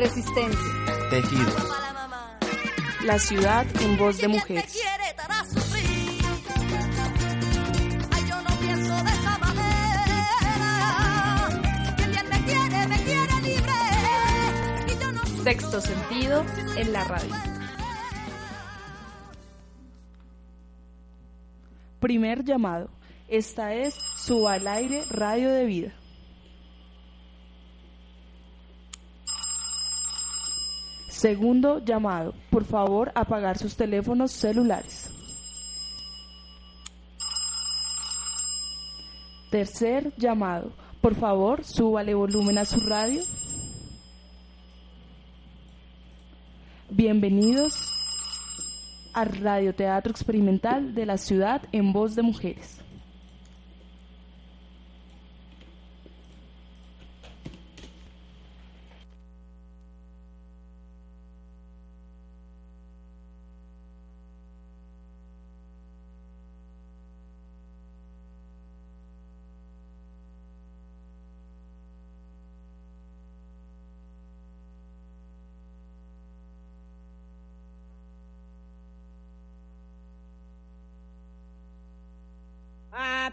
[0.00, 0.58] Resistencia.
[1.10, 1.68] Tejidos.
[3.04, 4.82] La ciudad en voz de mujeres.
[15.44, 16.46] Sexto sentido
[16.78, 17.34] en la radio.
[22.00, 22.88] Primer llamado.
[23.28, 25.99] Esta es su al aire radio de vida.
[31.20, 32.32] Segundo llamado.
[32.48, 35.10] Por favor, apagar sus teléfonos celulares.
[39.50, 40.72] Tercer llamado.
[41.02, 43.20] Por favor, súbale volumen a su radio.
[46.88, 47.74] Bienvenidos
[49.12, 52.79] al radioteatro experimental de la ciudad en voz de mujeres.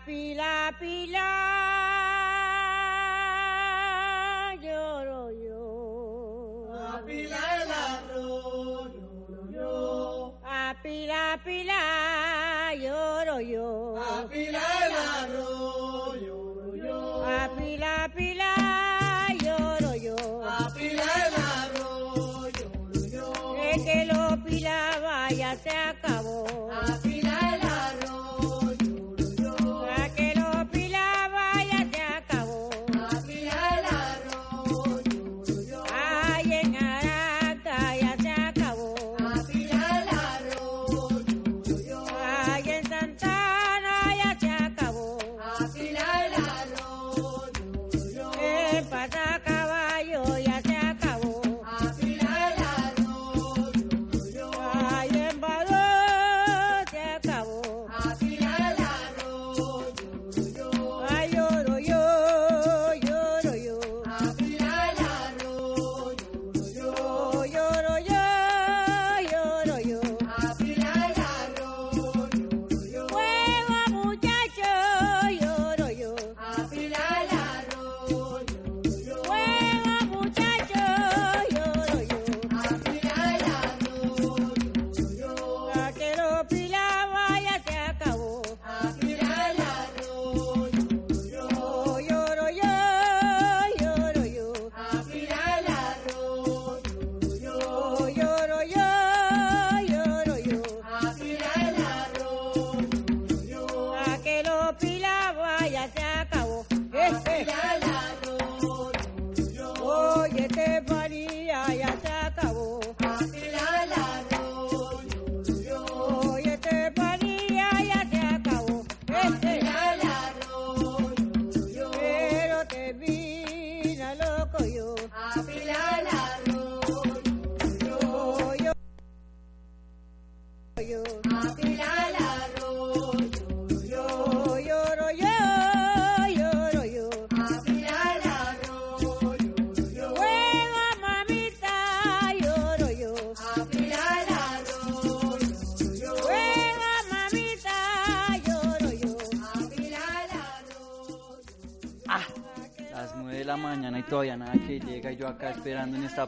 [0.08, 1.47] Pila, pila,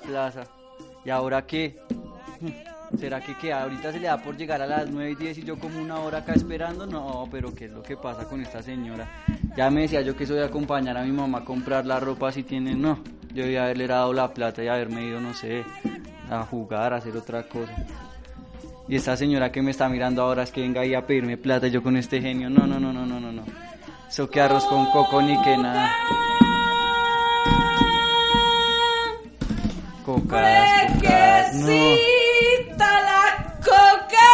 [0.09, 0.43] plaza.
[1.05, 1.79] ¿Y ahora qué?
[2.99, 5.43] ¿Será que, que ahorita se le da por llegar a las 9 y 10 y
[5.43, 6.87] yo como una hora acá esperando?
[6.87, 9.07] No, pero ¿qué es lo que pasa con esta señora?
[9.55, 12.31] Ya me decía yo que eso de acompañar a mi mamá a comprar la ropa
[12.31, 12.99] si tiene, no.
[13.33, 15.63] Yo debía haberle dado la plata y haberme ido, no sé,
[16.31, 17.73] a jugar, a hacer otra cosa.
[18.87, 21.67] Y esta señora que me está mirando ahora es que venga ahí a pedirme plata
[21.67, 23.43] yo con este genio, no, no, no, no, no, no, no.
[24.09, 25.91] Eso que arroz con coco ni que nada.
[30.29, 31.95] Cocas, no.
[32.77, 33.23] la
[33.65, 34.29] coca.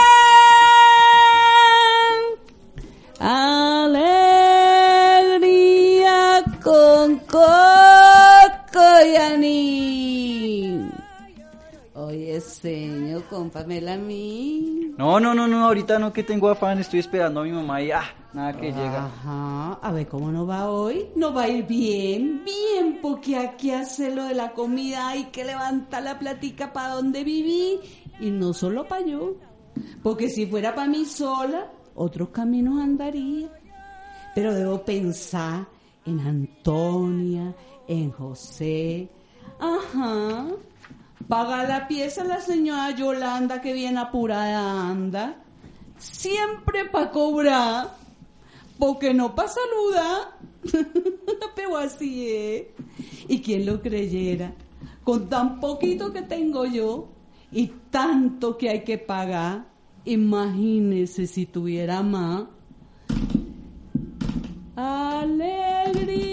[5.25, 10.91] Alegría con coco y anís.
[11.93, 14.24] Hoy qué seño, cómpamela a mí.
[15.15, 17.89] No, no, no, no, ahorita no que tengo afán, estoy esperando a mi mamá y
[17.89, 18.03] ah,
[18.33, 19.05] nada que llega.
[19.05, 21.07] Ajá, a ver cómo nos va hoy.
[21.15, 25.45] Nos va a ir bien, bien, porque aquí hace lo de la comida hay que
[25.45, 27.79] levantar la platica para donde viví
[28.19, 29.35] y no solo para yo.
[30.03, 33.47] Porque si fuera para mí sola, otros caminos andaría.
[34.35, 35.65] Pero debo pensar
[36.03, 37.55] en Antonia,
[37.87, 39.09] en José.
[39.59, 40.45] Ajá.
[41.27, 45.35] Paga la pieza la señora Yolanda que bien apurada anda.
[45.97, 47.95] Siempre para cobrar.
[48.77, 50.37] Porque no para saludar.
[51.55, 52.63] Pero así es.
[53.27, 54.53] ¿Y quién lo creyera?
[55.03, 57.09] Con tan poquito que tengo yo
[57.51, 59.65] y tanto que hay que pagar,
[60.03, 62.45] imagínese si tuviera más.
[64.75, 66.25] Alegría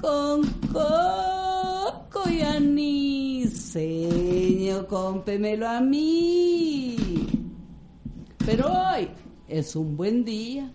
[0.00, 0.42] con
[0.72, 3.05] coco y anís,
[3.76, 6.96] señor, cómpemelo a mí.
[8.38, 9.08] Pero hoy
[9.48, 10.72] es un buen día.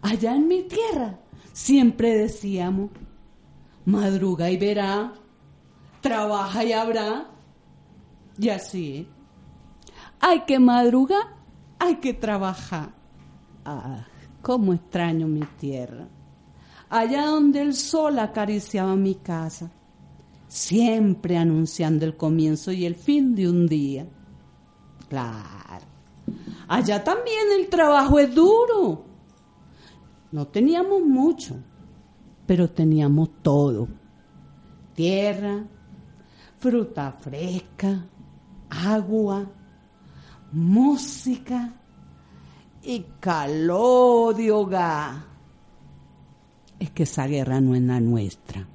[0.00, 1.18] Allá en mi tierra
[1.52, 2.90] siempre decíamos,
[3.84, 5.12] madruga y verá,
[6.00, 7.28] trabaja y habrá.
[8.38, 9.08] Y así,
[10.20, 11.36] hay que madrugar,
[11.78, 12.90] hay que trabajar.
[13.64, 14.06] Ah,
[14.40, 16.08] cómo extraño mi tierra.
[16.88, 19.70] Allá donde el sol acariciaba mi casa,
[20.52, 24.06] siempre anunciando el comienzo y el fin de un día.
[25.08, 25.86] Claro.
[26.68, 29.02] Allá también el trabajo es duro.
[30.30, 31.56] No teníamos mucho,
[32.46, 33.88] pero teníamos todo.
[34.94, 35.64] Tierra,
[36.58, 38.04] fruta fresca,
[38.68, 39.50] agua,
[40.52, 41.72] música
[42.82, 45.14] y calor de hogar.
[46.78, 48.68] Es que esa guerra no es la nuestra.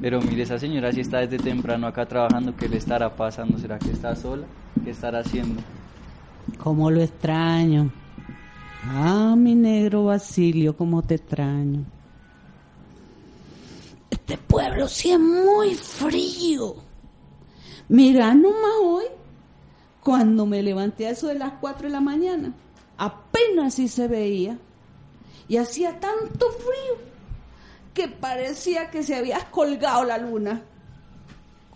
[0.00, 3.58] Pero mire, esa señora sí está desde temprano acá trabajando, ¿qué le estará pasando?
[3.58, 4.46] ¿Será que está sola?
[4.84, 5.62] ¿Qué estará haciendo?
[6.58, 7.90] Cómo lo extraño.
[8.84, 11.84] Ah, mi negro Basilio, cómo te extraño.
[14.10, 16.76] Este pueblo sí es muy frío.
[17.88, 19.04] Mira nomás hoy,
[20.02, 22.52] cuando me levanté a eso de las 4 de la mañana,
[22.96, 24.58] apenas sí se veía.
[25.48, 26.89] Y hacía tanto frío
[28.00, 30.62] que parecía que se había colgado la luna.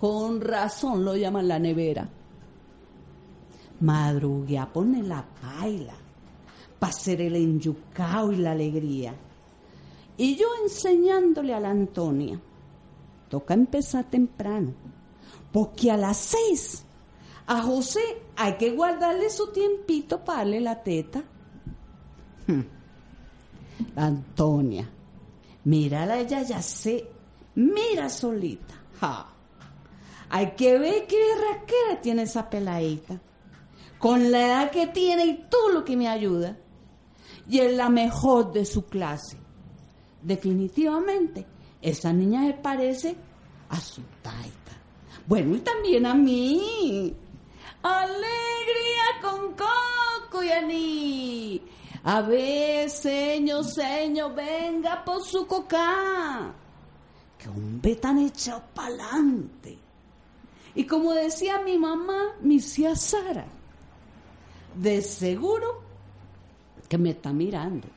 [0.01, 2.09] Con razón lo llaman la nevera.
[3.81, 5.93] Madrugué a poner la paila
[6.79, 9.15] para hacer el enyucao y la alegría.
[10.17, 12.41] Y yo enseñándole a la Antonia,
[13.29, 14.73] toca empezar temprano,
[15.53, 16.87] porque a las seis
[17.47, 18.01] a José
[18.37, 21.23] hay que guardarle su tiempito para darle la teta.
[22.47, 22.63] Hmm.
[23.95, 24.89] La Antonia,
[25.65, 27.09] mírala ella ya sé,
[27.55, 28.75] mira solita.
[29.01, 29.29] Ja.
[30.31, 31.17] Hay que ver qué
[31.51, 33.21] rasquera tiene esa peladita.
[33.99, 36.57] Con la edad que tiene y todo lo que me ayuda.
[37.49, 39.39] Y es la mejor de su clase.
[40.23, 41.47] Definitivamente,
[41.81, 43.17] esa niña se parece
[43.69, 44.73] a su taita.
[45.27, 47.15] Bueno, y también a mí.
[47.83, 51.63] Alegría con coco y aní.
[52.07, 56.53] A ver, señor, señor, venga por su coca.
[57.39, 59.79] Que hombre tan echado pa'lante.
[60.75, 63.47] Y como decía mi mamá, mi tía Sara,
[64.75, 65.81] de seguro
[66.89, 67.89] que me está mirando.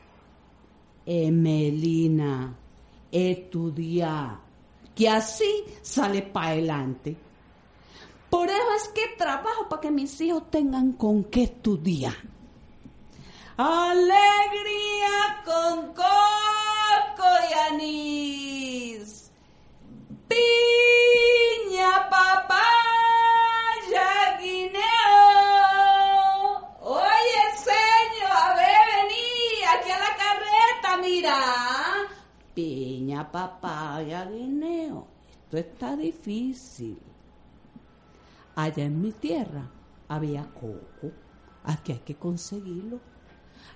[1.06, 2.56] Emelina,
[3.12, 4.40] estudia,
[4.96, 7.18] que así sale para adelante.
[8.30, 12.37] Por eso es que trabajo para que mis hijos tengan con qué estudiar.
[13.60, 19.32] Alegría con coco y anís.
[20.28, 22.78] Piña, papaya,
[24.40, 24.84] guineo.
[26.82, 31.38] Oye, señor, a ver, vení, aquí a la carreta, mira.
[32.54, 35.08] Piña, papaya, guineo.
[35.46, 37.00] Esto está difícil.
[38.56, 39.68] Allá en mi tierra
[40.08, 41.12] había coco.
[41.64, 43.17] Aquí hay que conseguirlo.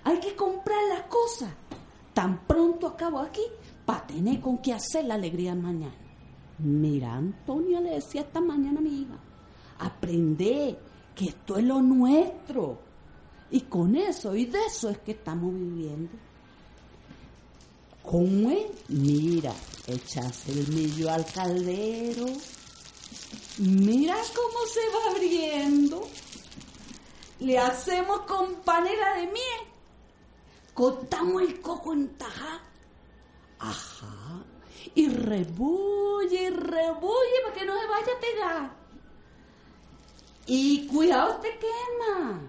[0.04, 1.50] Hay que comprar las cosas.
[2.12, 3.42] Tan pronto acabo aquí
[3.86, 5.94] para tener con qué hacer la alegría mañana.
[6.58, 9.18] Mira, Antonio le decía esta mañana a mi hija,
[9.78, 10.78] aprende
[11.14, 12.78] que esto es lo nuestro.
[13.50, 16.10] Y con eso y de eso es que estamos viviendo.
[18.02, 18.66] ¿Cómo es?
[18.88, 19.52] Mira,
[19.86, 22.26] echas el millo al caldero.
[23.58, 26.08] Mira cómo se va abriendo.
[27.40, 29.71] Le hacemos con de miel.
[30.74, 32.60] Cortamos el coco en taja.
[33.58, 34.44] Ajá.
[34.94, 38.70] Y rebulle, y rebulle para que no se vaya a pegar.
[40.46, 42.40] Y cuidado te quema.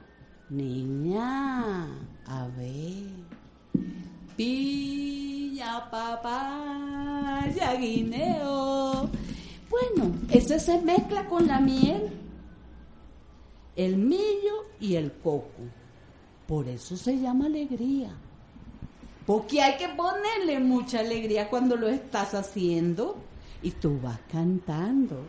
[0.50, 1.86] Niña,
[2.26, 3.24] a ver.
[4.36, 9.10] Pilla, papaya, guineo.
[9.70, 12.12] Bueno, ese se mezcla con la miel,
[13.76, 15.62] el millo y el coco.
[16.54, 18.12] Por eso se llama alegría.
[19.26, 23.18] Porque hay que ponerle mucha alegría cuando lo estás haciendo
[23.64, 25.24] y tú vas cantando.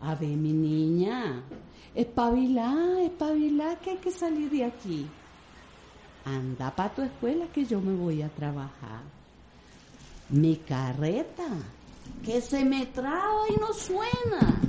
[0.00, 1.40] A ver, mi niña,
[1.94, 5.06] espabilá, espabilá, que hay que salir de aquí.
[6.24, 9.02] Anda para tu escuela que yo me voy a trabajar.
[10.30, 11.46] Mi carreta,
[12.24, 14.60] que se me traba y no suena.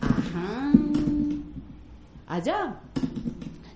[0.00, 0.72] Ajá.
[2.26, 2.80] Allá,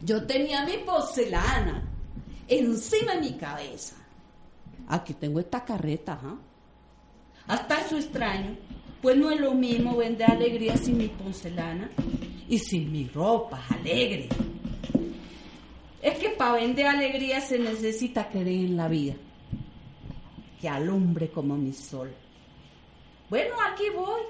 [0.08, 1.82] yo tenía mi porcelana
[2.48, 3.96] encima de mi cabeza.
[4.88, 6.38] Aquí tengo esta carreta, ¿ah?
[7.46, 8.56] Hasta eso extraño.
[9.02, 11.90] Pues no es lo mismo vender alegría sin mi porcelana
[12.48, 14.30] y sin mi ropa alegre.
[16.00, 19.14] Es que para vender alegría se necesita querer en la vida,
[20.58, 22.10] que alumbre como mi sol.
[23.28, 24.22] Bueno, aquí voy,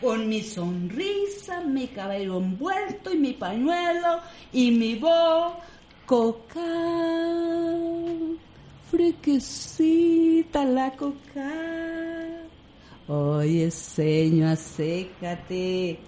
[0.00, 4.20] con mi sonrisa, mi cabello envuelto y mi pañuelo
[4.52, 5.54] y mi voz
[6.06, 6.60] coca,
[8.90, 11.50] friquecita la coca.
[13.08, 15.98] Oye, señor, acécate.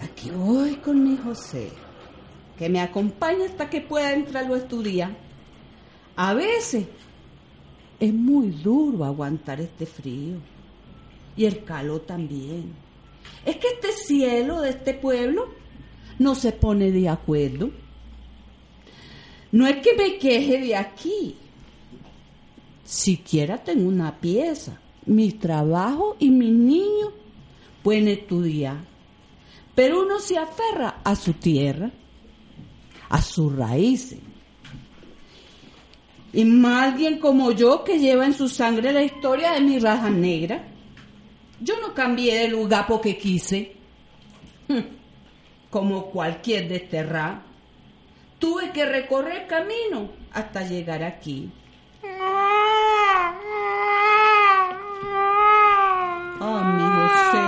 [0.00, 1.70] Aquí voy con mi José,
[2.58, 5.16] que me acompaña hasta que pueda entrar a estudiar.
[6.16, 6.86] A veces
[7.98, 10.36] es muy duro aguantar este frío
[11.36, 12.72] y el calor también.
[13.44, 15.48] Es que este cielo de este pueblo
[16.18, 17.70] no se pone de acuerdo.
[19.52, 21.36] No es que me queje de aquí.
[22.84, 24.80] Siquiera tengo una pieza.
[25.04, 27.12] Mi trabajo y mis niños
[27.82, 28.78] pueden estudiar.
[29.74, 31.90] Pero uno se aferra a su tierra,
[33.08, 34.18] a sus raíces.
[36.32, 40.10] Y más alguien como yo que lleva en su sangre la historia de mi raza
[40.10, 40.75] negra.
[41.60, 43.76] Yo no cambié de lugar porque quise.
[45.70, 47.40] Como cualquier desterrado.
[48.38, 51.50] Tuve que recorrer camino hasta llegar aquí.
[56.38, 57.46] Oh, mi José.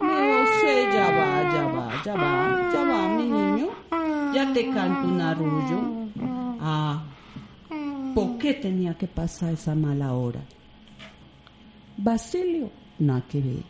[0.00, 3.68] Mi José, ya va, ya va, ya va, ya va, mi niño.
[4.34, 5.80] Ya te canto un arrullo.
[6.60, 7.02] Ah,
[8.14, 10.40] ¿por qué tenía que pasar esa mala hora?
[11.96, 13.64] Basilio, nada que ver.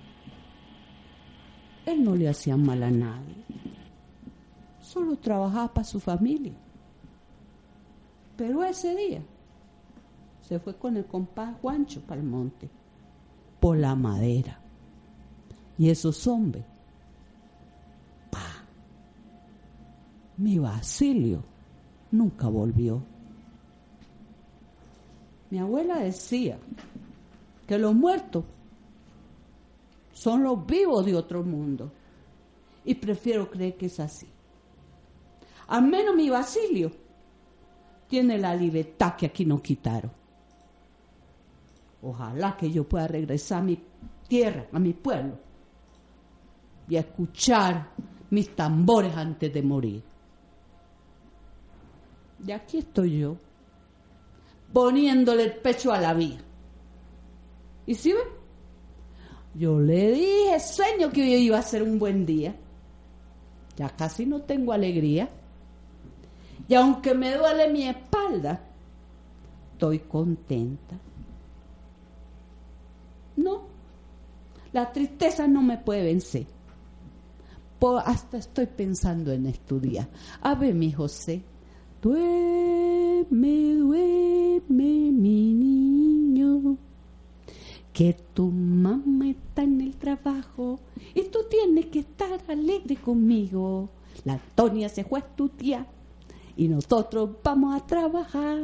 [1.87, 3.35] Él no le hacía mal a nadie.
[4.81, 6.53] Solo trabajaba para su familia.
[8.37, 9.23] Pero ese día
[10.41, 12.69] se fue con el compás Juancho para el monte,
[13.61, 14.61] por la madera.
[15.77, 16.65] Y esos hombres.
[18.31, 18.65] Pa.
[20.37, 21.43] Mi Basilio
[22.11, 23.03] nunca volvió.
[25.51, 26.59] Mi abuela decía
[27.67, 28.45] que los muertos
[30.13, 31.93] son los vivos de otro mundo.
[32.85, 34.29] Y prefiero creer que es así.
[35.69, 36.91] Al menos mi Basilio
[38.07, 40.13] tiene la libertad que aquí nos quitaron.
[42.03, 43.79] Ojalá que yo pueda regresar a mi
[44.29, 45.39] tierra, a mi pueblo,
[46.87, 47.89] y a escuchar
[48.31, 50.03] mis tambores antes de morir.
[52.47, 53.37] Y aquí estoy yo,
[54.73, 56.39] poniéndole el pecho a la vida.
[57.87, 58.21] ¿Y si ve?
[59.55, 62.55] Yo le dije, sueño, que hoy iba a ser un buen día.
[63.77, 65.29] Ya casi no tengo alegría.
[66.67, 68.61] Y aunque me duele mi espalda,
[69.73, 70.97] estoy contenta.
[73.37, 73.63] No,
[74.73, 76.47] la tristeza no me puede vencer.
[78.05, 80.09] Hasta estoy pensando en estudiar.
[80.41, 81.43] A ver, mi José,
[82.01, 85.94] duerme, duerme, mi niño,
[87.95, 90.81] que tu mamá está en el trabajo
[91.15, 93.89] y tú tienes que estar alegre conmigo.
[94.25, 95.87] La Antonia se fue a estudiar
[96.57, 98.59] y nosotros vamos a trabajar.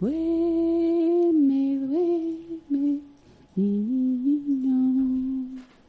[0.00, 3.00] Duerme, duerme,
[3.56, 4.80] niño.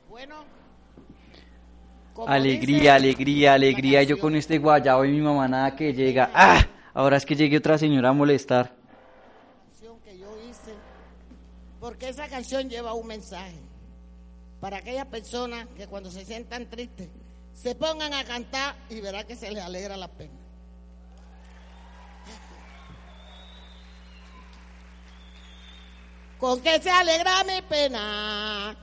[0.09, 0.35] Bueno.
[2.25, 4.03] Alegría, dice alegría, alegría.
[4.03, 6.31] Yo con este guayabo y mi mamá nada que llega.
[6.33, 6.65] ¡Ah!
[6.95, 8.82] Ahora es que llegue otra señora a molestar.
[11.83, 13.59] Porque esa canción lleva un mensaje
[14.61, 17.09] para aquellas personas que cuando se sientan tristes
[17.53, 20.39] se pongan a cantar y verá que se les alegra la pena.
[26.39, 28.77] Con que se alegra mi pena.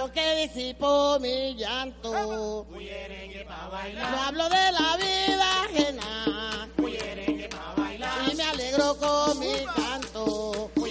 [0.00, 2.66] Con que disipo mi llanto.
[2.70, 6.68] No hablo de la vida ajena.
[8.32, 10.81] Y me alegro con mi canto.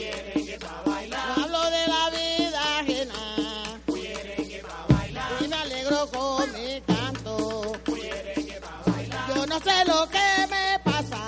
[9.91, 11.21] Lo que me pasa.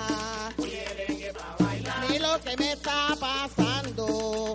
[2.08, 4.54] Ni lo que me está pasando.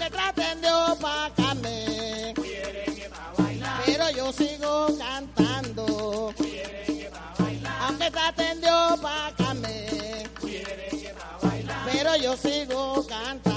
[0.00, 2.34] Que traten de opacarme.
[3.86, 6.34] Pero yo sigo cantando.
[7.80, 9.86] Aunque traten de opacarme.
[11.90, 13.53] Pero yo sigo cantando.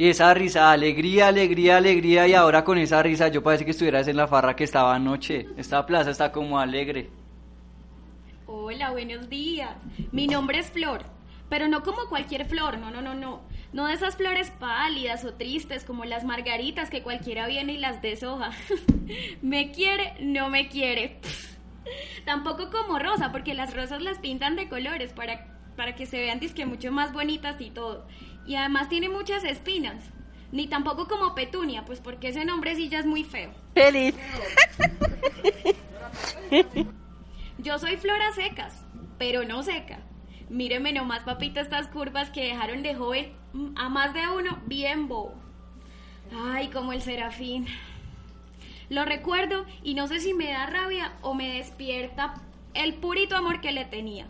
[0.00, 2.26] Y esa risa, alegría, alegría, alegría.
[2.26, 5.48] Y ahora con esa risa yo parece que estuvieras en la farra que estaba anoche.
[5.58, 7.10] Esta plaza está como alegre.
[8.46, 9.76] Hola, buenos días.
[10.10, 11.02] Mi nombre es Flor,
[11.50, 13.42] pero no como cualquier flor, no, no, no, no.
[13.74, 18.00] No de esas flores pálidas o tristes como las margaritas que cualquiera viene y las
[18.00, 18.52] deshoja.
[19.42, 21.20] me quiere, no me quiere.
[22.24, 26.40] Tampoco como rosa, porque las rosas las pintan de colores para, para que se vean
[26.40, 28.06] disque mucho más bonitas y todo.
[28.50, 30.10] Y además tiene muchas espinas.
[30.50, 33.52] Ni tampoco como petunia, pues porque ese nombre sí ya es muy feo.
[33.74, 34.16] Feliz.
[37.58, 38.84] Yo soy flora secas,
[39.18, 40.00] pero no seca.
[40.48, 43.32] Míreme nomás, papito, estas curvas que dejaron de joven
[43.76, 45.36] a más de uno bien bobo.
[46.34, 47.68] Ay, como el serafín.
[48.88, 52.34] Lo recuerdo y no sé si me da rabia o me despierta
[52.74, 54.26] el purito amor que le tenía.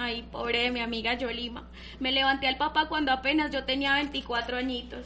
[0.00, 1.64] Ay, pobre de mi amiga Yolima.
[1.98, 5.04] Me levanté al papá cuando apenas yo tenía 24 añitos.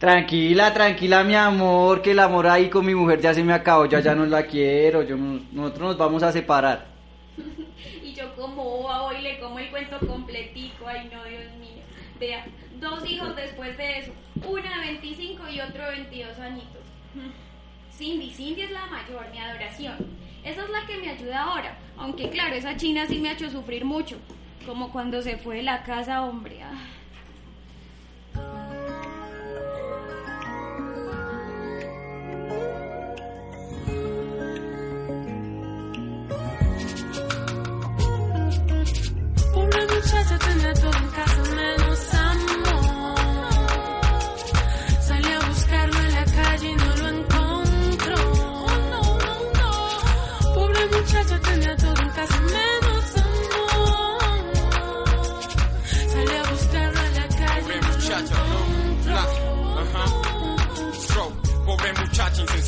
[0.00, 3.86] Tranquila, tranquila, mi amor, que el amor ahí con mi mujer ya se me acabó,
[3.86, 6.86] yo ya no la quiero, yo, nosotros nos vamos a separar.
[8.02, 11.82] y yo como boba hoy le como el cuento completico, ay no, Dios mío.
[12.18, 12.46] Vea,
[12.80, 14.12] dos hijos después de eso,
[14.44, 16.82] una de 25 y otro de 22 añitos.
[17.92, 19.96] Cindy, Cindy es la mayor, mi adoración.
[20.44, 23.50] Esa es la que me ayuda ahora, aunque claro, esa china sí me ha hecho
[23.50, 24.16] sufrir mucho,
[24.66, 26.62] como cuando se fue de la casa, hombre.
[26.62, 26.72] ah.
[39.90, 40.38] Muchacha
[41.54, 42.17] menos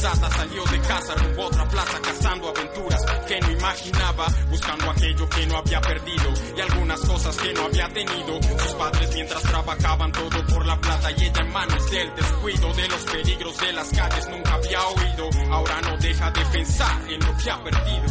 [0.01, 5.47] salió de casa rumbo a otra plaza cazando aventuras que no imaginaba, buscando aquello que
[5.47, 8.41] no había perdido y algunas cosas que no había tenido.
[8.43, 12.89] Sus padres mientras trabajaban todo por la plata y ella en manos del descuido de
[12.89, 15.31] los peligros de las calles nunca había oído.
[15.53, 18.07] Ahora no deja de pensar en lo que ha perdido.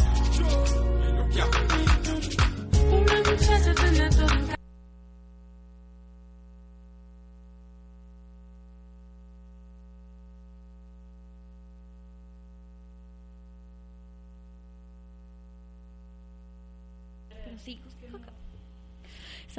[1.02, 1.50] En lo que ha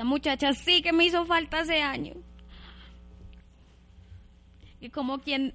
[0.04, 2.18] Muchacha sí que me hizo falta hace años.
[4.80, 5.54] Y como quien...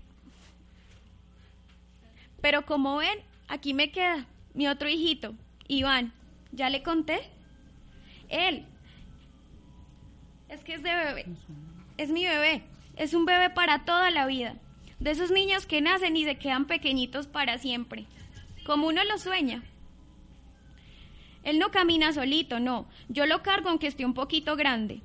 [2.40, 5.34] Pero como ven, aquí me queda mi otro hijito,
[5.68, 6.12] Iván.
[6.52, 7.30] ¿Ya le conté?
[8.28, 8.66] Él.
[10.48, 11.26] Es que es de bebé.
[11.96, 12.62] Es mi bebé.
[12.96, 14.56] Es un bebé para toda la vida.
[15.00, 18.06] De esos niños que nacen y se quedan pequeñitos para siempre.
[18.64, 19.62] Como uno lo sueña.
[21.46, 22.88] Él no camina solito, no.
[23.08, 25.00] Yo lo cargo aunque esté un poquito grande.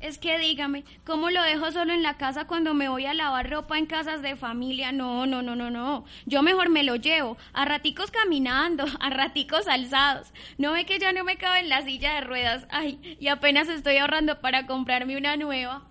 [0.00, 3.48] Es que dígame, ¿cómo lo dejo solo en la casa cuando me voy a lavar
[3.48, 4.92] ropa en casas de familia?
[4.92, 6.04] No, no, no, no, no.
[6.26, 10.30] Yo mejor me lo llevo, a raticos caminando, a raticos alzados.
[10.58, 12.66] ¿No ve que ya no me cabe en la silla de ruedas?
[12.68, 15.86] Ay, y apenas estoy ahorrando para comprarme una nueva.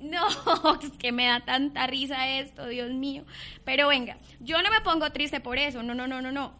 [0.00, 0.28] No,
[0.82, 3.26] es que me da tanta risa esto, Dios mío.
[3.66, 6.59] Pero venga, yo no me pongo triste por eso, no, no, no, no, no.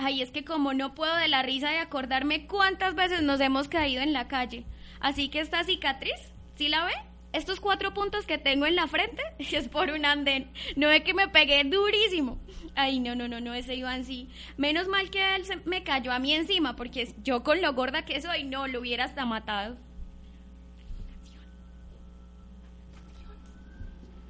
[0.00, 3.66] Ay, es que como no puedo de la risa de acordarme cuántas veces nos hemos
[3.66, 4.64] caído en la calle.
[5.00, 6.92] Así que esta cicatriz, ¿sí la ve?
[7.32, 10.52] Estos cuatro puntos que tengo en la frente es por un andén.
[10.76, 12.38] No ve que me pegué durísimo.
[12.76, 14.28] Ay, no, no, no, no, ese Iván sí.
[14.56, 18.04] Menos mal que él se me cayó a mí encima, porque yo con lo gorda
[18.04, 19.76] que soy, no, lo hubiera hasta matado.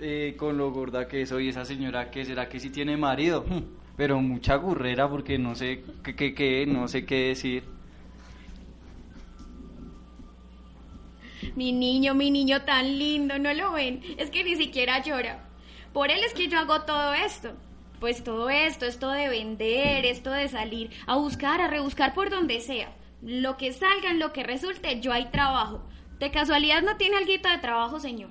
[0.00, 3.44] Eh, con lo gorda que soy, esa señora que será que sí tiene marido.
[3.98, 7.64] pero mucha burrera porque no sé qué, qué, qué, no sé qué decir.
[11.56, 15.48] Mi niño, mi niño tan lindo, no lo ven, es que ni siquiera llora.
[15.92, 17.50] Por él es que yo hago todo esto.
[17.98, 22.60] Pues todo esto, esto de vender, esto de salir a buscar, a rebuscar por donde
[22.60, 22.94] sea.
[23.20, 25.82] Lo que salga, lo que resulte, yo hay trabajo.
[26.20, 28.30] ¿De casualidad no tiene algo de trabajo, señor?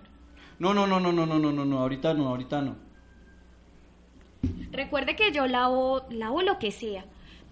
[0.60, 2.87] no No, no, no, no, no, no, no, no, ahorita no, ahorita no.
[4.72, 7.06] Recuerde que yo lavo, lavo lo que sea.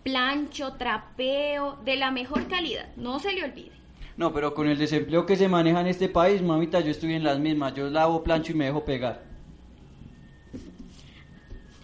[0.04, 2.88] Plancho, trapeo, de la mejor calidad.
[2.96, 3.72] No se le olvide.
[4.18, 7.24] No, pero con el desempleo que se maneja en este país, mamita, yo estoy en
[7.24, 7.74] las mismas.
[7.74, 9.24] Yo lavo, plancho y me dejo pegar.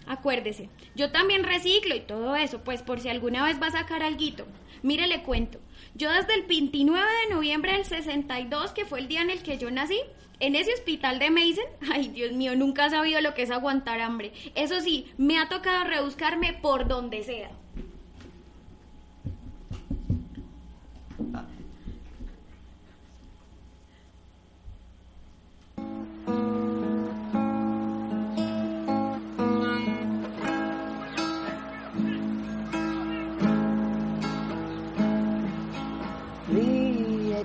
[0.06, 4.02] Acuérdese, yo también reciclo y todo eso, pues por si alguna vez va a sacar
[4.02, 4.46] alguito.
[4.82, 5.58] Mire, le cuento.
[5.94, 9.58] Yo desde el 29 de noviembre del 62, que fue el día en el que
[9.58, 10.00] yo nací,
[10.42, 14.00] en ese hospital de Mason, ay Dios mío, nunca he sabido lo que es aguantar
[14.00, 14.32] hambre.
[14.56, 17.50] Eso sí, me ha tocado rebuscarme por donde sea.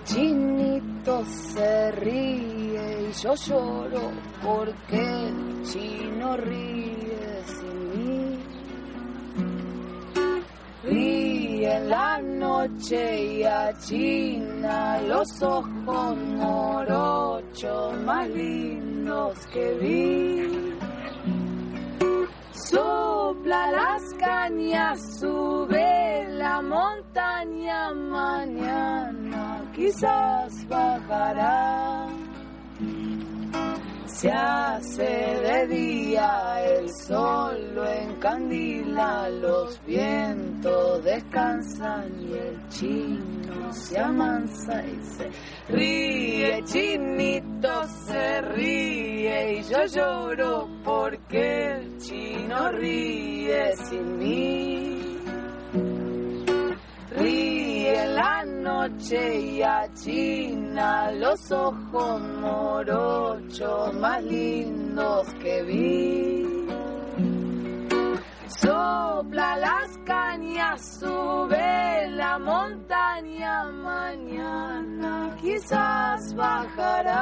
[0.05, 4.11] Chinito se ríe y yo lloro
[4.43, 8.39] porque el chino ríe sin mí.
[10.83, 20.73] Ríe en la noche y achina los ojos morochos más lindos que vi.
[22.51, 29.26] Sopla las cañas, sube la montaña, mañana
[29.77, 32.07] quizás bajará.
[34.05, 43.99] Se hace de día, el sol lo encandila, los vientos descansan y el chino se
[43.99, 45.29] amansa y se
[45.69, 54.96] ríe, chinito se ríe y yo lloro porque el chino ríe sin mí.
[57.17, 66.67] Ríe la noche y achina los ojos morochos más lindos que vi.
[68.61, 77.17] Sopla las cañas, sube la montaña, mañana quizás bajará.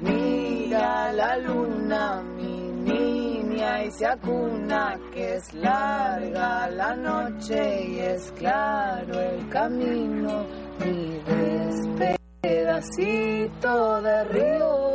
[0.00, 8.32] Mira la luna, mi niña, y se acuna que es larga la noche y es
[8.32, 10.46] claro el camino.
[10.80, 11.20] Mi
[12.40, 14.90] despedacito de río,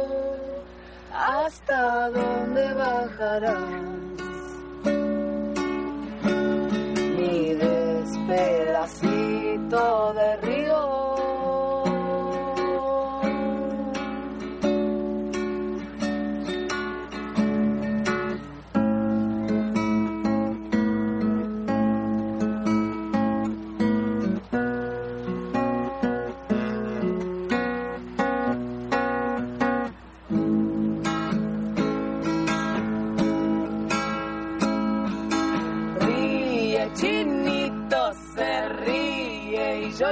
[1.13, 3.69] hasta dónde bajarás.
[7.17, 8.62] Mi despedacito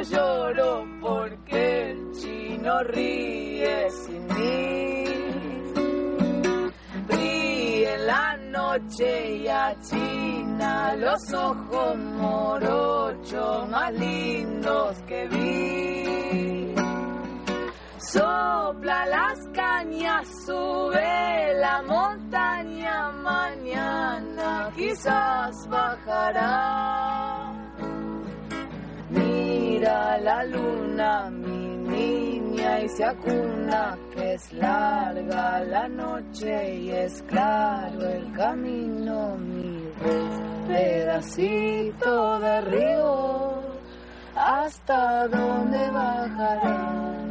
[0.03, 5.05] lloro porque el chino ríe sin mí.
[7.09, 16.75] Ríe en la noche y achina los ojos morochos más lindos que vi.
[17.97, 27.40] Sopla las cañas, sube la montaña, mañana quizás bajará.
[29.81, 37.23] Mira la luna, mi niña, y se acuna que es larga la noche y es
[37.23, 39.89] claro el camino, mi
[40.67, 43.63] pedacito de río,
[44.35, 47.25] hasta dónde bajarás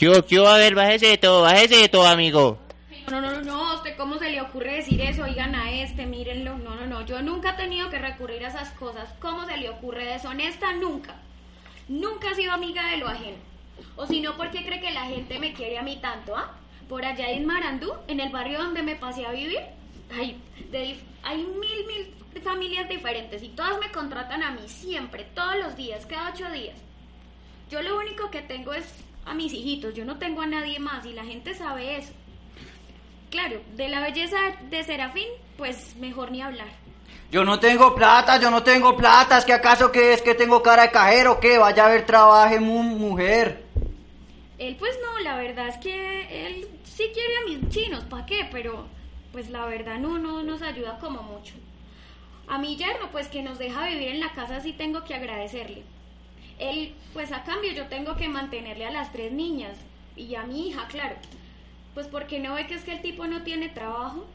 [0.00, 0.48] ¿Qué hubo, qué hubo?
[0.48, 2.58] A ver, bájese de todo, bájese de todo, amigo.
[3.10, 5.24] No, no, no, no, ¿a usted cómo se le ocurre decir eso?
[5.24, 6.56] Oigan a este, mírenlo.
[6.56, 9.12] No, no, no, yo nunca he tenido que recurrir a esas cosas.
[9.20, 10.72] ¿Cómo se le ocurre deshonesta?
[10.72, 11.16] Nunca.
[11.86, 13.36] Nunca he sido amiga de lo ajeno.
[13.96, 16.56] O si no, ¿por qué cree que la gente me quiere a mí tanto, ah?
[16.88, 19.60] Por allá en Marandú, en el barrio donde me pasé a vivir,
[20.18, 25.56] hay, de hay mil, mil familias diferentes y todas me contratan a mí siempre, todos
[25.56, 26.78] los días, cada ocho días.
[27.70, 28.86] Yo lo único que tengo es
[29.24, 32.12] a mis hijitos, yo no tengo a nadie más y la gente sabe eso.
[33.30, 34.36] claro, de la belleza
[34.70, 36.68] de Serafín, pues mejor ni hablar.
[37.30, 39.38] Yo no tengo plata, yo no tengo plata.
[39.38, 41.38] ¿Es que acaso que es que tengo cara de cajero?
[41.38, 41.58] ¿Qué?
[41.58, 43.62] Vaya a ver, trabaje, mu- mujer.
[44.58, 48.48] Él pues no, la verdad es que él sí quiere a mis chinos, ¿para qué?
[48.50, 48.86] Pero
[49.32, 51.54] pues la verdad no, no nos ayuda como mucho.
[52.48, 55.84] A mi yerno pues que nos deja vivir en la casa sí tengo que agradecerle.
[56.60, 59.76] Él pues a cambio yo tengo que mantenerle a las tres niñas
[60.14, 61.16] y a mi hija, claro.
[61.94, 64.26] Pues porque no ve que es que el tipo no tiene trabajo.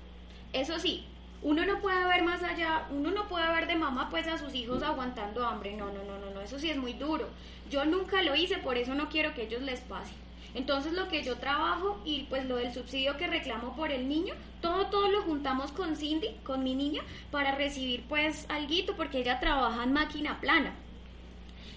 [0.51, 1.05] Eso sí,
[1.41, 4.53] uno no puede ver más allá, uno no puede ver de mamá pues a sus
[4.55, 5.75] hijos aguantando hambre.
[5.75, 7.29] No, no, no, no, no, eso sí es muy duro.
[7.69, 10.13] Yo nunca lo hice, por eso no quiero que ellos les pase.
[10.55, 14.33] Entonces lo que yo trabajo y pues lo del subsidio que reclamo por el niño,
[14.61, 19.39] todo todo lo juntamos con Cindy, con mi niña, para recibir pues alguito porque ella
[19.39, 20.73] trabaja en máquina plana.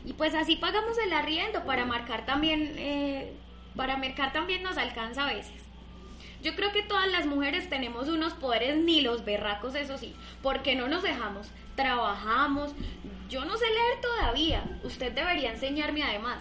[0.05, 3.33] Y pues así pagamos el arriendo para marcar también, eh,
[3.77, 5.63] para mercar también nos alcanza a veces.
[6.43, 10.77] Yo creo que todas las mujeres tenemos unos poderes ni los berracos, eso sí, porque
[10.77, 12.73] no nos dejamos, trabajamos.
[13.29, 16.41] Yo no sé leer todavía, usted debería enseñarme además,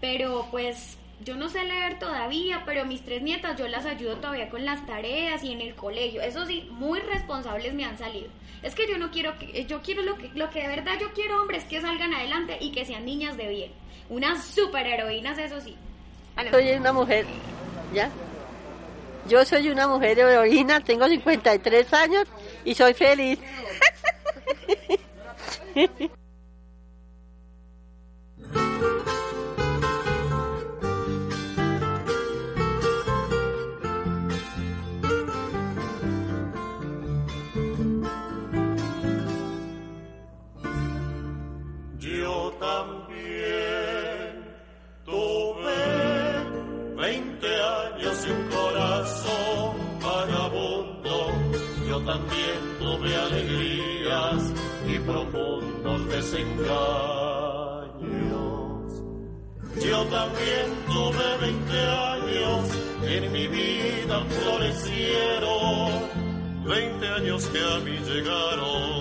[0.00, 4.48] pero pues yo no sé leer todavía, pero mis tres nietas yo las ayudo todavía
[4.48, 6.22] con las tareas y en el colegio.
[6.22, 8.28] Eso sí, muy responsables me han salido.
[8.62, 11.12] Es que yo no quiero que yo quiero lo que lo que de verdad yo
[11.12, 13.72] quiero, hombre, es que salgan adelante y que sean niñas de bien.
[14.08, 15.76] Unas superheroínas, eso sí.
[16.50, 17.26] Soy una mujer,
[17.92, 18.10] ¿ya?
[19.28, 22.24] Yo soy una mujer heroína, tengo 53 años
[22.64, 23.38] y soy feliz.
[42.62, 44.54] también
[45.04, 45.82] tuve
[46.96, 49.70] 20 años y un corazón
[50.00, 51.14] vagabundo.
[51.88, 54.42] Yo también tuve alegrías
[54.86, 56.62] y profundos desengaños.
[59.84, 61.80] Yo también tuve 20
[62.14, 62.60] años,
[63.02, 65.90] en mi vida florecieron.
[66.64, 69.00] 20 años que a mí llegaron,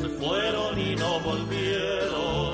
[0.00, 2.51] se fueron y no volvieron.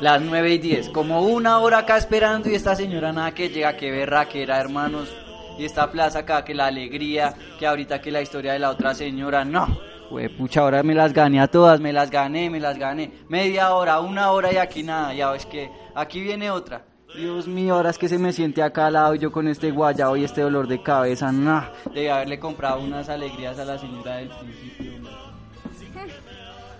[0.00, 3.76] Las 9 y 10, como una hora acá esperando y esta señora nada que llega,
[3.76, 5.12] que verra, que era hermanos.
[5.58, 8.94] Y esta plaza acá, que la alegría, que ahorita que la historia de la otra
[8.94, 9.66] señora, no.
[10.08, 13.10] Güey, pucha, ahora me las gané a todas, me las gané, me las gané.
[13.28, 16.84] Media hora, una hora y aquí nada, ya ves que aquí viene otra.
[17.16, 20.16] Dios mío, ahora es que se me siente acá al lado yo con este guayabo
[20.16, 21.64] y este dolor de cabeza, no.
[21.92, 24.92] Debe haberle comprado unas alegrías a la señora del principio.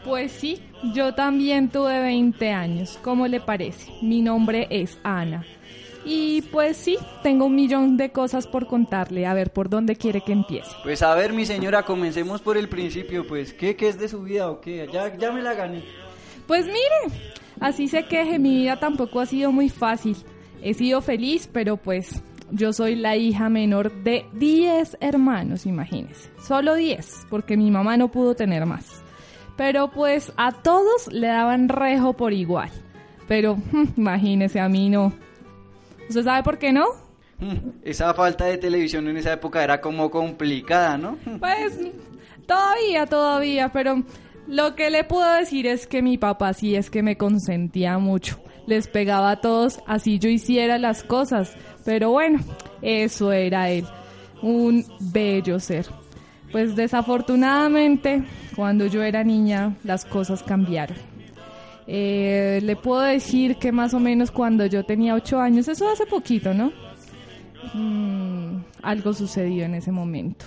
[0.04, 0.62] Pues sí,
[0.94, 2.98] yo también tuve 20 años.
[3.02, 3.90] ¿Cómo le parece?
[4.02, 5.44] Mi nombre es Ana.
[6.04, 9.26] Y pues sí, tengo un millón de cosas por contarle.
[9.26, 10.70] A ver, ¿por dónde quiere que empiece?
[10.82, 13.52] Pues a ver, mi señora, comencemos por el principio, pues.
[13.52, 14.88] ¿Qué, qué es de su vida o qué?
[14.92, 15.84] Ya, ya me la gané.
[16.46, 17.14] Pues mire,
[17.60, 20.16] así se queje, mi vida tampoco ha sido muy fácil.
[20.62, 26.30] He sido feliz, pero pues yo soy la hija menor de 10 hermanos, imagínese.
[26.42, 29.02] Solo 10, porque mi mamá no pudo tener más.
[29.59, 32.70] Pero pues a todos le daban rejo por igual.
[33.26, 33.59] Pero
[33.96, 35.12] imagínese, a mí no.
[36.09, 36.86] ¿Usted sabe por qué no?
[37.82, 41.18] Esa falta de televisión en esa época era como complicada, ¿no?
[41.40, 41.78] Pues
[42.46, 44.02] todavía, todavía, pero
[44.46, 48.40] lo que le puedo decir es que mi papá sí es que me consentía mucho.
[48.66, 51.56] Les pegaba a todos así yo hiciera las cosas.
[51.84, 52.38] Pero bueno,
[52.80, 53.86] eso era él.
[54.40, 55.86] Un bello ser.
[56.53, 58.24] Pues desafortunadamente,
[58.57, 60.96] cuando yo era niña, las cosas cambiaron.
[61.86, 66.07] Eh, le puedo decir que más o menos cuando yo tenía ocho años, eso hace
[66.07, 66.72] poquito, ¿no?
[67.74, 70.46] Mm, algo sucedió en ese momento.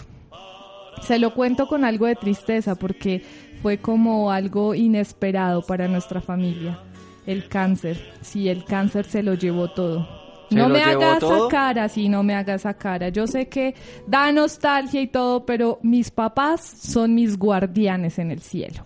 [1.02, 3.24] Se lo cuento con algo de tristeza porque
[3.62, 6.80] fue como algo inesperado para nuestra familia.
[7.26, 10.21] El cáncer, sí, el cáncer se lo llevó todo.
[10.52, 11.48] ¿Se No me llevó haga todo?
[11.48, 13.10] esa cara, sí, no me haga esa cara.
[13.10, 13.74] Yo sé que
[14.08, 18.84] da nostalgia y todo, pero mis papás son mis guardianes en el cielo.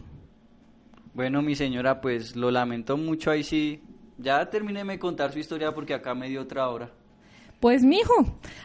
[1.14, 3.82] Bueno, mi señora, pues lo lamento mucho ahí sí.
[4.18, 6.90] Ya terminé de contar su historia porque acá me dio otra hora.
[7.60, 8.14] Pues mijo,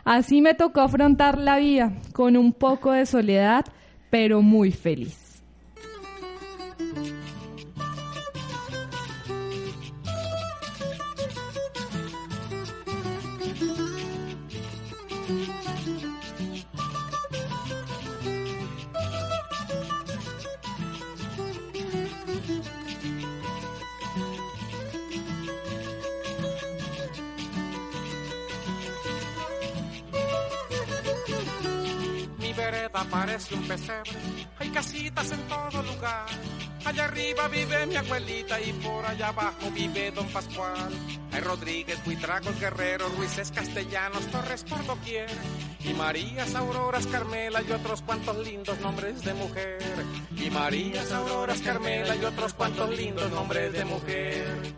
[0.05, 3.65] así me tocó afrontar la vida, con un poco de soledad,
[4.11, 5.30] pero muy feliz.
[33.01, 34.11] Vereda parece un pesebre,
[34.59, 36.27] hay casitas en todo lugar.
[36.85, 40.91] Allá arriba vive mi abuelita y por allá abajo vive don Pascual.
[41.33, 45.31] Hay Rodríguez, Buitragos, Guerreros, Ruices, Castellanos, Torres por doquier.
[45.85, 49.79] Y Marías, Auroras, Carmela y otros cuantos lindos nombres de mujer.
[50.37, 54.75] Y Marías, Auroras, Carmela y otros cuantos lindos nombres de mujer.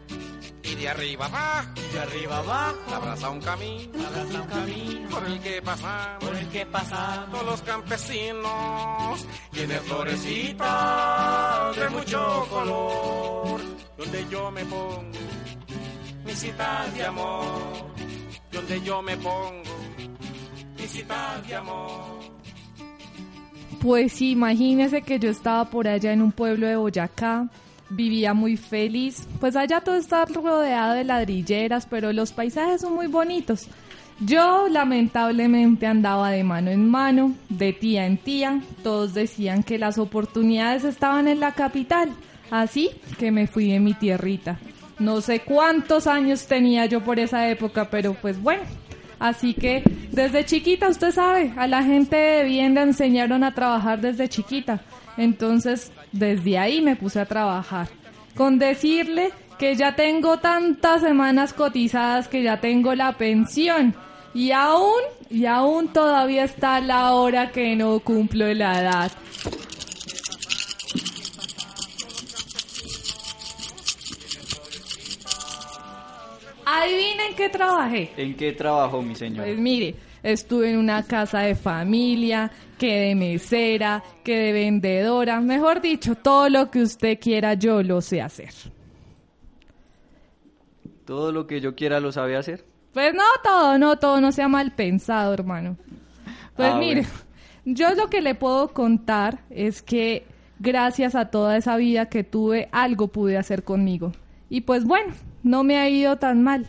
[0.83, 5.09] Y de arriba abajo, de arriba abajo, abraza un camino, abraza un camino.
[5.11, 9.26] Por el que pasamos, por el que pasamos todos los campesinos.
[9.53, 13.61] Tiene florecitas de mucho color,
[13.97, 15.03] donde yo me pongo
[16.24, 17.93] mis citas de amor,
[18.51, 19.62] donde yo me pongo
[20.80, 22.22] mis citas de amor.
[23.80, 27.49] Pues sí, imagínese que yo estaba por allá en un pueblo de Boyacá,
[27.93, 29.26] vivía muy feliz.
[29.40, 33.68] Pues allá todo está rodeado de ladrilleras, pero los paisajes son muy bonitos.
[34.20, 38.61] Yo lamentablemente andaba de mano en mano, de tía en tía.
[38.82, 42.11] Todos decían que las oportunidades estaban en la capital.
[42.51, 44.59] Así que me fui de mi tierrita.
[44.99, 48.62] No sé cuántos años tenía yo por esa época, pero pues bueno.
[49.18, 54.01] Así que desde chiquita, usted sabe, a la gente de bien le enseñaron a trabajar
[54.01, 54.80] desde chiquita.
[55.16, 57.89] Entonces, desde ahí me puse a trabajar.
[58.37, 63.95] Con decirle que ya tengo tantas semanas cotizadas que ya tengo la pensión.
[64.35, 69.13] Y aún, y aún todavía está la hora que no cumplo la edad.
[76.65, 78.13] Adivinen qué trabajé.
[78.17, 79.45] ¿En qué trabajó mi señor?
[79.45, 85.81] Pues mire, estuve en una casa de familia, que de mesera, que de vendedora, mejor
[85.81, 88.51] dicho, todo lo que usted quiera yo lo sé hacer.
[91.05, 92.64] ¿Todo lo que yo quiera lo sabe hacer?
[92.93, 95.77] Pues no todo, no todo, no sea mal pensado, hermano.
[96.57, 97.14] Pues Ah, mire, bueno.
[97.64, 100.27] yo lo que le puedo contar es que
[100.59, 104.12] gracias a toda esa vida que tuve, algo pude hacer conmigo.
[104.49, 106.66] Y pues bueno, no me ha ido tan mal.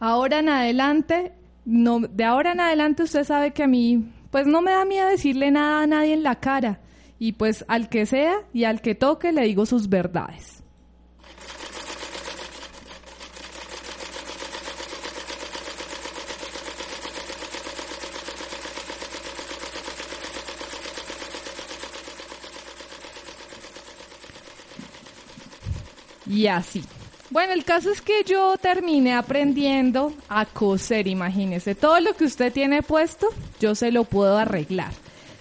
[0.00, 1.32] Ahora en adelante,
[1.68, 5.06] no, de ahora en adelante usted sabe que a mí, pues no me da miedo
[5.06, 6.80] decirle nada a nadie en la cara.
[7.18, 10.62] Y pues al que sea y al que toque le digo sus verdades.
[26.26, 26.82] Y así.
[27.30, 31.74] Bueno, el caso es que yo terminé aprendiendo a coser, imagínese.
[31.74, 33.28] Todo lo que usted tiene puesto,
[33.60, 34.92] yo se lo puedo arreglar.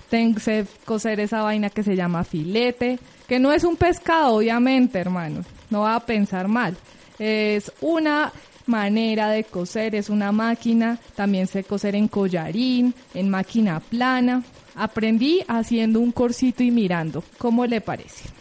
[0.10, 5.00] Tengo sé coser esa vaina que se llama filete, que no es un pescado, obviamente,
[5.00, 5.46] hermano.
[5.70, 6.76] No va a pensar mal.
[7.20, 8.34] Es una
[8.66, 11.00] manera de coser, es una máquina.
[11.16, 14.44] También sé coser en collarín, en máquina plana.
[14.76, 17.24] Aprendí haciendo un corsito y mirando.
[17.38, 18.37] ¿Cómo le parece?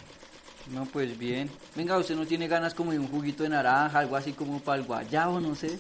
[0.77, 1.49] No, pues bien.
[1.74, 4.79] Venga, ¿usted no tiene ganas como de un juguito de naranja, algo así como para
[4.83, 5.79] el guayabo, no sé?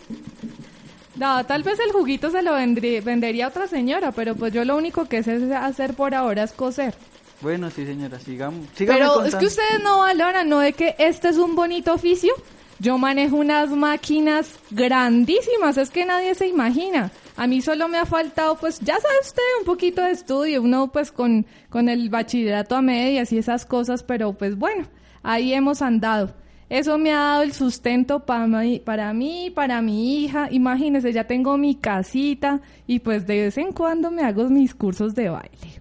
[1.16, 4.64] No, tal vez el juguito se lo vendrí- vendería a otra señora, pero pues yo
[4.64, 6.94] lo único que sé hacer por ahora es coser.
[7.42, 8.66] Bueno, sí, señora, sigamos.
[8.78, 10.60] Pero es que ustedes no valoran, ¿no?
[10.60, 12.32] De que este es un bonito oficio.
[12.78, 17.10] Yo manejo unas máquinas grandísimas, es que nadie se imagina.
[17.36, 20.90] A mí solo me ha faltado, pues, ya sabe usted, un poquito de estudio, uno
[20.90, 24.86] pues con, con el bachillerato a medias y esas cosas, pero pues bueno,
[25.22, 26.34] ahí hemos andado.
[26.68, 30.48] Eso me ha dado el sustento para mí, para mí, para mi hija.
[30.50, 35.14] Imagínese, ya tengo mi casita y pues de vez en cuando me hago mis cursos
[35.14, 35.80] de baile.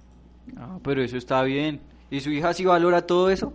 [0.57, 1.79] Ah, pero eso está bien.
[2.11, 3.53] ¿Y su hija sí valora todo eso?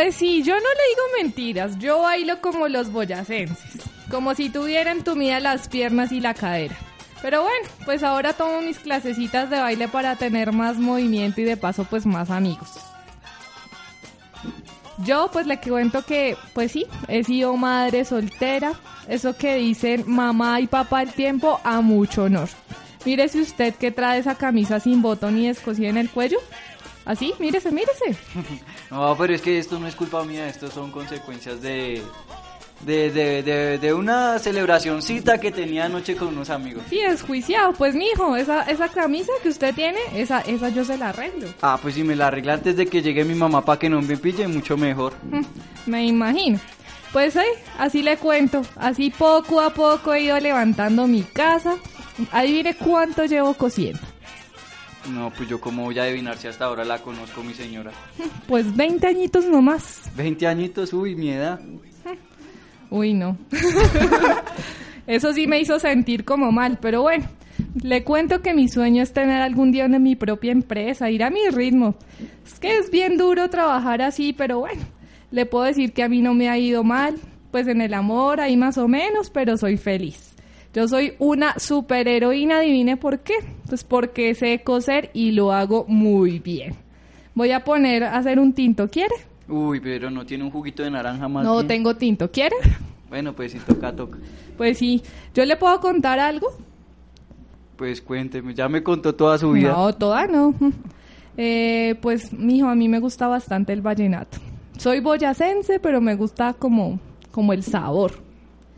[0.00, 5.02] Pues sí, yo no le digo mentiras, yo bailo como los boyacenses, como si tuvieran
[5.02, 6.76] tumidas las piernas y la cadera.
[7.20, 11.56] Pero bueno, pues ahora tomo mis clasecitas de baile para tener más movimiento y de
[11.56, 12.74] paso pues más amigos.
[14.98, 18.74] Yo pues le cuento que pues sí, he sido madre soltera,
[19.08, 22.48] eso que dicen mamá y papá al tiempo a mucho honor.
[23.04, 26.38] Mírese usted que trae esa camisa sin botón y escosida en el cuello.
[27.04, 28.16] Así, mírese, mírese.
[28.90, 32.02] No, pero es que esto no es culpa mía, esto son consecuencias de,
[32.80, 36.84] de, de, de, de una celebracioncita que tenía anoche con unos amigos.
[36.88, 37.72] Sí, desjuiciado.
[37.74, 41.48] Pues mijo, esa, esa camisa que usted tiene, esa, esa yo se la arreglo.
[41.60, 44.00] Ah, pues si me la arregla antes de que llegue mi mamá para que no
[44.00, 45.12] me pille, mucho mejor.
[45.30, 46.58] Mm, Me imagino.
[47.12, 47.42] Pues eh,
[47.78, 48.62] así le cuento.
[48.76, 51.76] Así poco a poco he ido levantando mi casa.
[52.32, 54.00] Adivine cuánto llevo cosiendo.
[55.12, 57.92] No, pues yo como voy a adivinar si hasta ahora la conozco mi señora.
[58.46, 60.10] Pues 20 añitos nomás.
[60.16, 61.60] 20 añitos, uy, mi edad.
[62.90, 63.36] Uy, no.
[65.06, 67.26] Eso sí me hizo sentir como mal, pero bueno.
[67.82, 71.30] Le cuento que mi sueño es tener algún día una mi propia empresa, ir a
[71.30, 71.96] mi ritmo.
[72.46, 74.82] Es que es bien duro trabajar así, pero bueno.
[75.30, 77.16] Le puedo decir que a mí no me ha ido mal.
[77.50, 80.34] Pues en el amor ahí más o menos, pero soy feliz.
[80.78, 83.34] Yo soy una superheroína, adivine por qué.
[83.68, 86.76] Pues porque sé coser y lo hago muy bien.
[87.34, 89.16] Voy a poner a hacer un tinto, ¿quiere?
[89.48, 91.44] Uy, pero no tiene un juguito de naranja más.
[91.44, 91.66] No bien?
[91.66, 92.54] tengo tinto, ¿quiere?
[93.08, 94.18] Bueno, pues si toca, toca.
[94.56, 95.02] Pues sí,
[95.34, 96.46] ¿yo le puedo contar algo?
[97.74, 99.72] Pues cuénteme, ya me contó toda su vida.
[99.72, 100.54] No, toda no.
[101.40, 104.38] Eh, pues, mijo, a mí me gusta bastante el vallenato.
[104.76, 107.00] Soy boyacense, pero me gusta como,
[107.32, 108.27] como el sabor.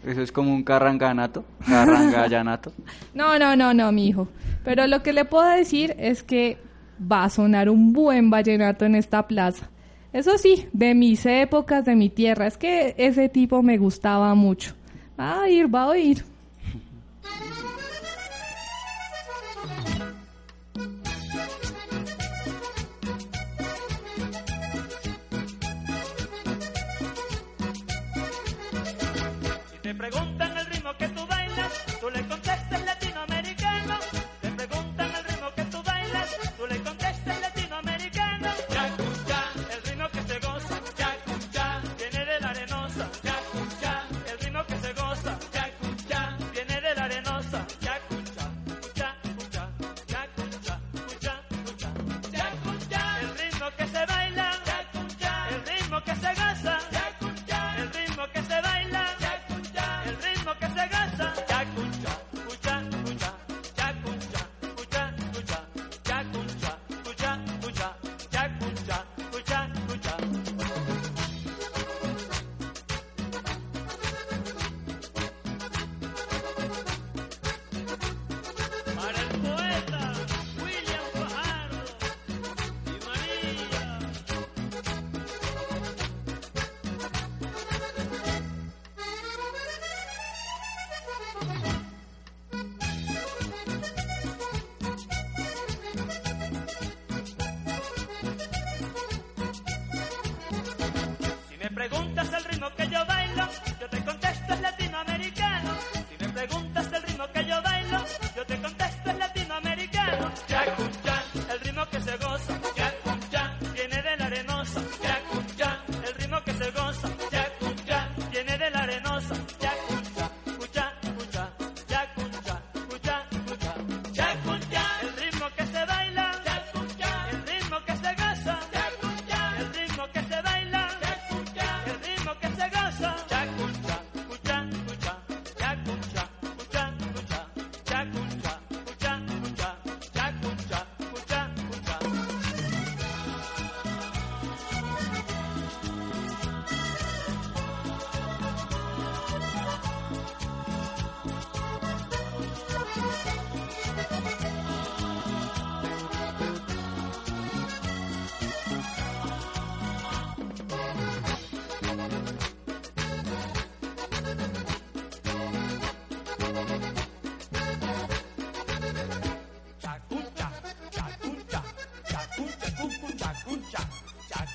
[0.05, 2.73] Eso es como un carranganato, carrangallanato.
[3.15, 4.29] No, no, no, no, mijo.
[4.65, 6.59] Pero lo que le puedo decir es que
[7.01, 9.71] va a sonar un buen vallenato en esta plaza.
[10.13, 12.47] Eso sí, de mis épocas, de mi tierra.
[12.47, 14.75] Es que ese tipo me gustaba mucho.
[15.19, 16.25] Va a oír, va a oír.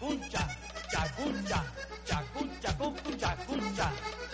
[0.06, 0.48] chakuncha,
[0.92, 1.64] chakuncha,
[2.06, 4.25] chakuncha, chakuncha, chakuncha.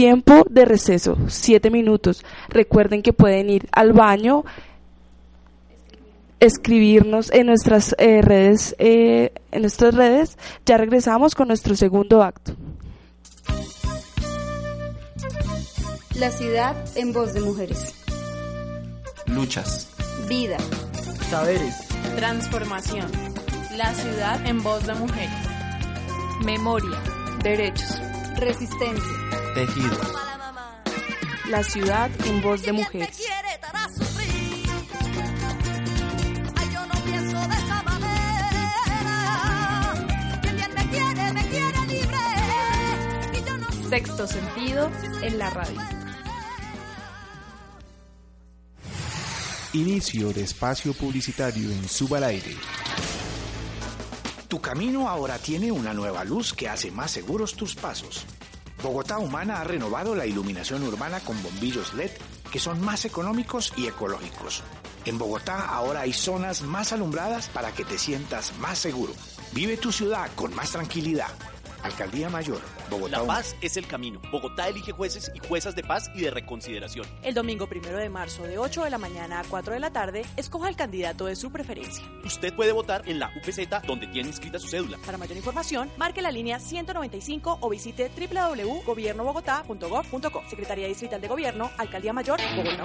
[0.00, 2.24] Tiempo de receso, 7 minutos.
[2.48, 4.44] Recuerden que pueden ir al baño,
[6.38, 10.38] escribirnos en nuestras eh, redes, eh, en nuestras redes.
[10.64, 12.54] Ya regresamos con nuestro segundo acto.
[16.18, 17.94] La ciudad en voz de mujeres.
[19.26, 19.90] Luchas.
[20.30, 20.56] Vida.
[21.28, 21.76] Saberes.
[22.16, 23.10] Transformación.
[23.76, 25.46] La ciudad en voz de mujeres.
[26.42, 26.98] Memoria.
[27.42, 28.00] Derechos.
[28.38, 29.39] Resistencia.
[29.54, 29.98] Tejido.
[31.48, 33.18] La ciudad en voz de mujeres.
[36.72, 38.72] Yo no pienso de esa manera.
[40.40, 42.18] Quien bien me quiere, me quiere libre.
[43.32, 44.90] Y yo no Sexto sentido
[45.22, 45.80] en la radio.
[49.72, 52.56] Inicio de espacio publicitario en Suba al Aire.
[54.46, 58.26] Tu camino ahora tiene una nueva luz que hace más seguros tus pasos.
[58.82, 62.10] Bogotá Humana ha renovado la iluminación urbana con bombillos LED
[62.50, 64.62] que son más económicos y ecológicos.
[65.04, 69.12] En Bogotá ahora hay zonas más alumbradas para que te sientas más seguro.
[69.52, 71.30] Vive tu ciudad con más tranquilidad.
[71.82, 73.18] Alcaldía Mayor, Bogotá.
[73.18, 74.20] La paz es el camino.
[74.30, 77.06] Bogotá elige jueces y juezas de paz y de reconciliación.
[77.22, 80.24] El domingo primero de marzo de 8 de la mañana a 4 de la tarde,
[80.36, 82.04] escoja el candidato de su preferencia.
[82.24, 84.98] Usted puede votar en la UPZ donde tiene inscrita su cédula.
[85.04, 90.42] Para mayor información, marque la línea 195 o visite www.gobiernobogotá.gov.co.
[90.48, 92.84] Secretaría Distrital de Gobierno, Alcaldía Mayor, Bogotá.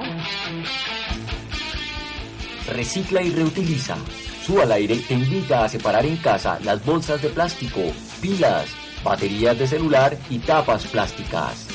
[2.67, 3.95] Recicla y reutiliza.
[4.43, 7.81] Su al aire te invita a separar en casa las bolsas de plástico,
[8.21, 8.67] pilas,
[9.05, 11.67] baterías de celular y tapas plásticas.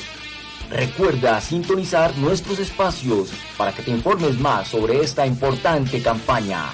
[0.69, 6.65] Recuerda sintonizar nuestros espacios para que te informes más sobre esta importante campaña.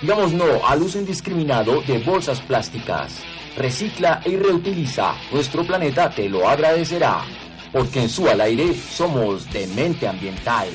[0.00, 3.22] Digamos no al uso indiscriminado de bolsas plásticas.
[3.56, 5.14] Recicla y reutiliza.
[5.32, 7.22] Nuestro planeta te lo agradecerá.
[7.72, 10.68] Porque en su al aire somos de mente ambiental.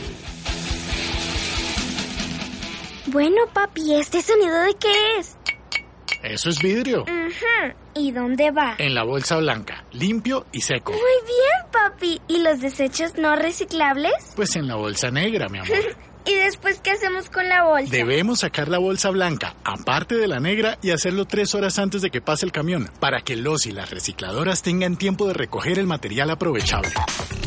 [3.08, 5.38] Bueno, papi, ¿este sonido de qué es?
[6.24, 7.04] Eso es vidrio.
[7.04, 7.85] Ujú.
[7.98, 8.76] ¿Y dónde va?
[8.78, 10.92] En la bolsa blanca, limpio y seco.
[10.92, 12.22] Muy bien, papi.
[12.28, 14.12] ¿Y los desechos no reciclables?
[14.36, 15.78] Pues en la bolsa negra, mi amor.
[16.28, 17.92] ¿Y después qué hacemos con la bolsa?
[17.92, 22.10] Debemos sacar la bolsa blanca, aparte de la negra, y hacerlo tres horas antes de
[22.10, 25.86] que pase el camión, para que los y las recicladoras tengan tiempo de recoger el
[25.86, 26.90] material aprovechable.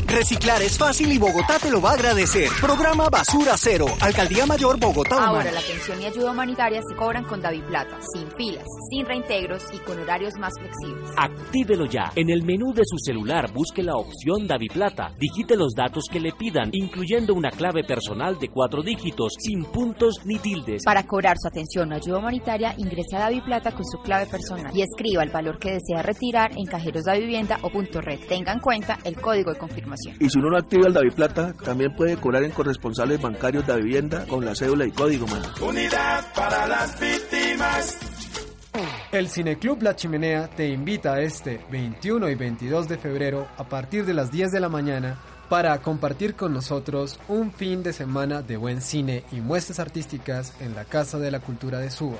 [0.07, 2.49] Reciclar es fácil y Bogotá te lo va a agradecer.
[2.59, 3.85] Programa Basura Cero.
[3.99, 5.51] Alcaldía Mayor Bogotá Ahora Humana.
[5.51, 9.99] la pensión y ayuda humanitaria se cobran con Plata, sin filas, sin reintegros y con
[9.99, 11.11] horarios más flexibles.
[11.15, 12.11] Actívelo ya.
[12.15, 15.11] En el menú de su celular busque la opción Plata.
[15.19, 20.15] Digite los datos que le pidan, incluyendo una clave personal de cuatro dígitos, sin puntos
[20.25, 20.83] ni tildes.
[20.85, 24.81] Para cobrar su atención o ayuda humanitaria, ingrese a Plata con su clave personal y
[24.81, 28.19] escriba el valor que desea retirar en cajeros de vivienda o punto red.
[28.27, 30.15] Tenga en cuenta el código de confirmación.
[30.19, 34.25] Y si uno no activa el Daviplata, también puede cobrar en corresponsales bancarios de vivienda
[34.27, 35.47] con la cédula y código, mano.
[35.61, 37.97] Unidad para las víctimas.
[39.11, 44.05] El Cineclub La Chimenea te invita a este 21 y 22 de febrero a partir
[44.05, 45.17] de las 10 de la mañana
[45.49, 50.75] para compartir con nosotros un fin de semana de buen cine y muestras artísticas en
[50.75, 52.19] la Casa de la Cultura de Suba.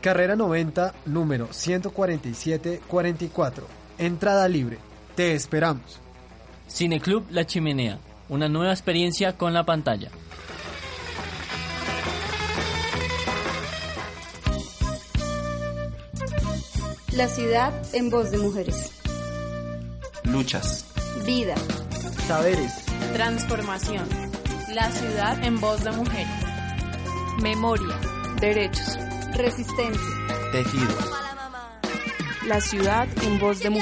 [0.00, 3.62] Carrera 90, número 147-44.
[3.96, 4.78] Entrada libre.
[5.14, 6.00] Te esperamos.
[6.68, 10.10] Cineclub La Chimenea, una nueva experiencia con la pantalla.
[17.12, 18.90] La ciudad en voz de mujeres.
[20.24, 20.84] Luchas.
[21.24, 21.54] Vida.
[22.26, 22.72] Saberes.
[23.12, 24.08] Transformación.
[24.72, 26.26] La ciudad en voz de mujeres.
[27.42, 28.00] Memoria.
[28.40, 28.98] Derechos.
[29.34, 30.00] Resistencia.
[30.50, 30.96] Tejido.
[32.46, 33.76] La ciudad en voz de no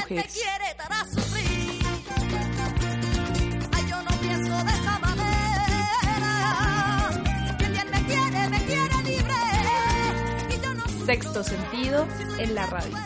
[11.05, 12.07] Sexto sentido
[12.39, 12.97] en la radio.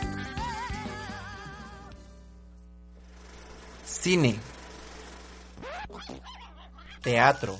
[3.84, 4.47] Cine.
[7.02, 7.58] Teatro.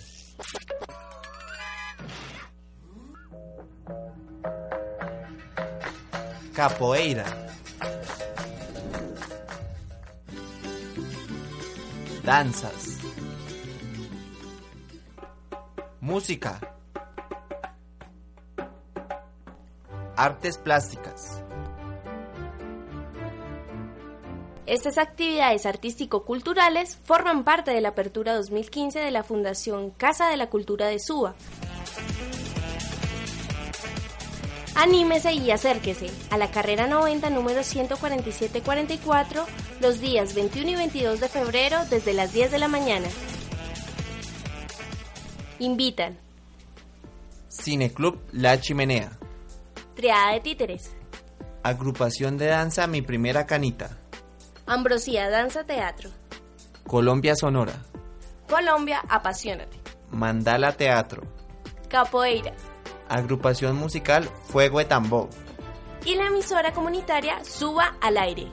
[6.54, 7.24] Capoeira.
[12.24, 12.98] Danzas.
[16.00, 16.60] Música.
[20.16, 21.47] Artes plásticas.
[24.68, 30.50] Estas actividades artístico-culturales forman parte de la apertura 2015 de la Fundación Casa de la
[30.50, 31.34] Cultura de Suba.
[34.74, 39.46] Anímese y acérquese a la carrera 90 número 14744
[39.80, 43.08] los días 21 y 22 de febrero desde las 10 de la mañana.
[45.60, 46.18] Invitan
[47.48, 49.18] Cineclub La Chimenea.
[49.96, 50.94] Triada de Títeres,
[51.62, 53.98] Agrupación de danza Mi Primera Canita.
[54.68, 56.10] Ambrosía Danza Teatro,
[56.86, 57.72] Colombia Sonora.
[58.48, 59.78] Colombia Apasionate,
[60.10, 61.22] Mandala Teatro.
[61.88, 62.52] Capoeira
[63.08, 65.28] Agrupación musical Fuego de Tambor.
[66.04, 68.48] y la emisora comunitaria Suba al Aire.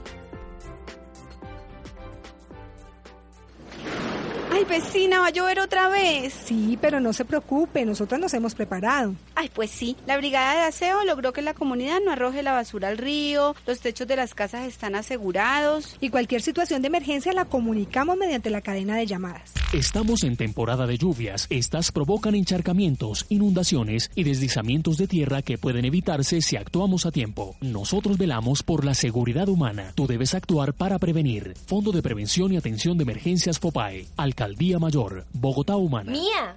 [4.56, 6.34] Ay, vecina, va a llover otra vez.
[6.46, 9.14] Sí, pero no se preocupe, nosotros nos hemos preparado.
[9.36, 12.88] Ay, pues sí, la brigada de aseo logró que la comunidad no arroje la basura
[12.88, 15.98] al río, los techos de las casas están asegurados.
[16.00, 19.52] Y cualquier situación de emergencia la comunicamos mediante la cadena de llamadas.
[19.74, 21.48] Estamos en temporada de lluvias.
[21.50, 27.58] Estas provocan encharcamientos, inundaciones y deslizamientos de tierra que pueden evitarse si actuamos a tiempo.
[27.60, 29.92] Nosotros velamos por la seguridad humana.
[29.96, 31.56] Tú debes actuar para prevenir.
[31.66, 34.08] Fondo de Prevención y Atención de Emergencias FOPAE.
[34.46, 35.26] Alcaldía Mayor.
[35.34, 36.12] Bogotá Humana.
[36.12, 36.56] Mía,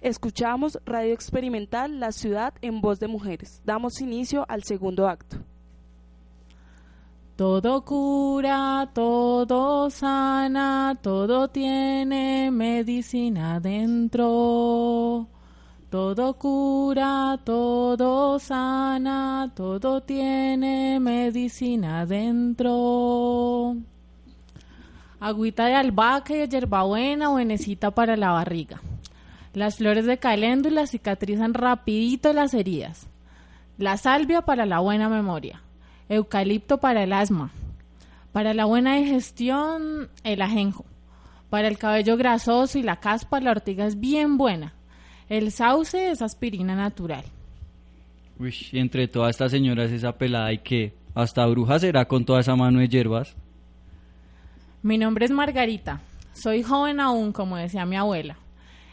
[0.00, 3.60] Escuchamos Radio Experimental La Ciudad en Voz de Mujeres.
[3.62, 5.36] Damos inicio al segundo acto.
[7.36, 15.28] Todo cura, todo sana, todo tiene medicina dentro.
[15.96, 23.76] Todo cura, todo sana, todo tiene medicina dentro.
[25.18, 28.82] Agüita de albahaca y hierbabuena, buenecita para la barriga.
[29.54, 33.06] Las flores de caléndula cicatrizan rapidito las heridas.
[33.78, 35.62] La salvia para la buena memoria.
[36.10, 37.52] Eucalipto para el asma.
[38.32, 40.84] Para la buena digestión, el ajenjo.
[41.48, 44.75] Para el cabello grasoso y la caspa, la ortiga es bien buena.
[45.28, 47.24] El sauce es aspirina natural.
[48.38, 52.40] Uy, y entre todas estas señoras esa pelada y que hasta bruja será con toda
[52.40, 53.34] esa mano de hierbas.
[54.82, 56.00] Mi nombre es Margarita.
[56.32, 58.36] Soy joven aún, como decía mi abuela.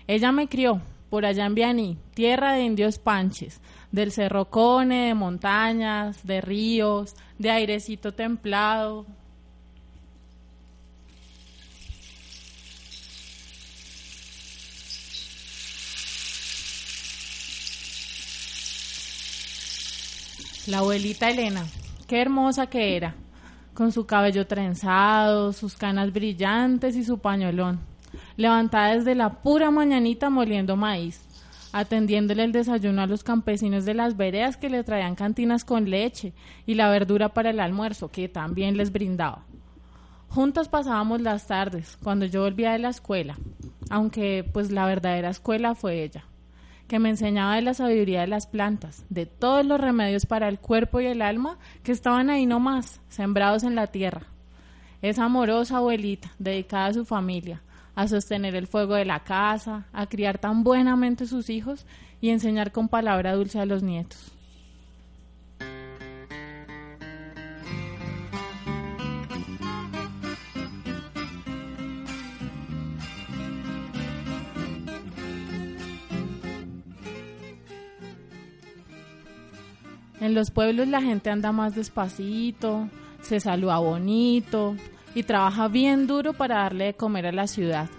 [0.08, 3.62] Ella me crió por allá en Vianí, tierra de indios panches,
[3.92, 9.06] del cerro Cone, de montañas, de ríos, de airecito templado.
[20.66, 21.66] La abuelita Elena,
[22.07, 23.16] qué hermosa que era,
[23.74, 27.82] con su cabello trenzado, sus canas brillantes y su pañolón,
[28.38, 31.20] levantada desde la pura mañanita moliendo maíz,
[31.74, 36.32] atendiéndole el desayuno a los campesinos de las veredas que le traían cantinas con leche
[36.66, 39.43] y la verdura para el almuerzo, que también les brindaba.
[40.30, 43.38] Juntas pasábamos las tardes, cuando yo volvía de la escuela,
[43.89, 46.24] aunque pues la verdadera escuela fue ella
[46.88, 50.60] que me enseñaba de la sabiduría de las plantas, de todos los remedios para el
[50.60, 54.28] cuerpo y el alma que estaban ahí nomás, sembrados en la tierra.
[55.02, 57.62] Esa amorosa abuelita, dedicada a su familia,
[57.96, 61.86] a sostener el fuego de la casa, a criar tan buenamente sus hijos
[62.22, 64.33] y enseñar con palabra dulce a los nietos.
[80.24, 82.88] En los pueblos la gente anda más despacito,
[83.22, 84.78] se saluda bonito
[85.14, 87.90] y trabaja bien duro para darle de comer a la ciudad.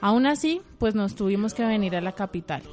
[0.00, 2.64] Aún así, pues nos tuvimos que venir a la capital.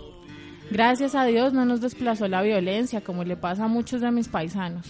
[0.72, 4.28] Gracias a Dios no nos desplazó la violencia como le pasa a muchos de mis
[4.28, 4.88] paisanos.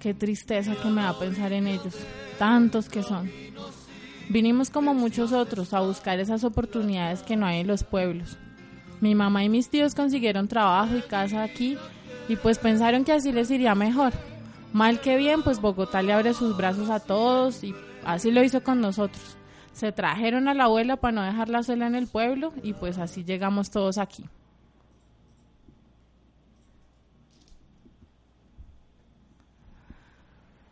[0.00, 1.96] Qué tristeza que me da pensar en ellos,
[2.38, 3.30] tantos que son.
[4.30, 8.38] Vinimos como muchos otros a buscar esas oportunidades que no hay en los pueblos.
[9.02, 11.76] Mi mamá y mis tíos consiguieron trabajo y casa aquí
[12.28, 14.12] y pues pensaron que así les iría mejor.
[14.72, 17.74] Mal que bien, pues Bogotá le abre sus brazos a todos y
[18.04, 19.36] así lo hizo con nosotros.
[19.72, 23.24] Se trajeron a la abuela para no dejarla sola en el pueblo y pues así
[23.24, 24.24] llegamos todos aquí.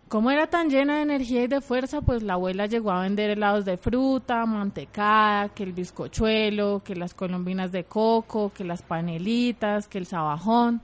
[0.09, 3.31] Como era tan llena de energía y de fuerza, pues la abuela llegó a vender
[3.31, 9.89] helados de fruta, mantecada, que el bizcochuelo, que las colombinas de coco, que las panelitas,
[9.89, 10.81] que el sabajón.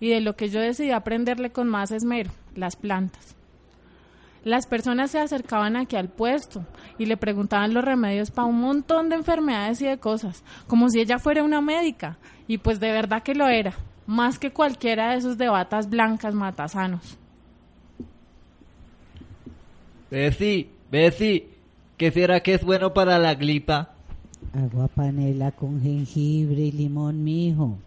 [0.00, 3.36] Y de lo que yo decidí aprenderle con más esmero, las plantas.
[4.44, 6.64] Las personas se acercaban aquí al puesto
[6.98, 11.00] y le preguntaban los remedios para un montón de enfermedades y de cosas, como si
[11.00, 12.16] ella fuera una médica.
[12.48, 13.74] Y pues de verdad que lo era,
[14.06, 17.18] más que cualquiera de esos de batas blancas matasanos.
[20.10, 21.46] Bessie, Bessie,
[21.98, 23.90] ¿qué será que es bueno para la gripa?
[24.54, 27.78] Agua panela con jengibre y limón, mijo.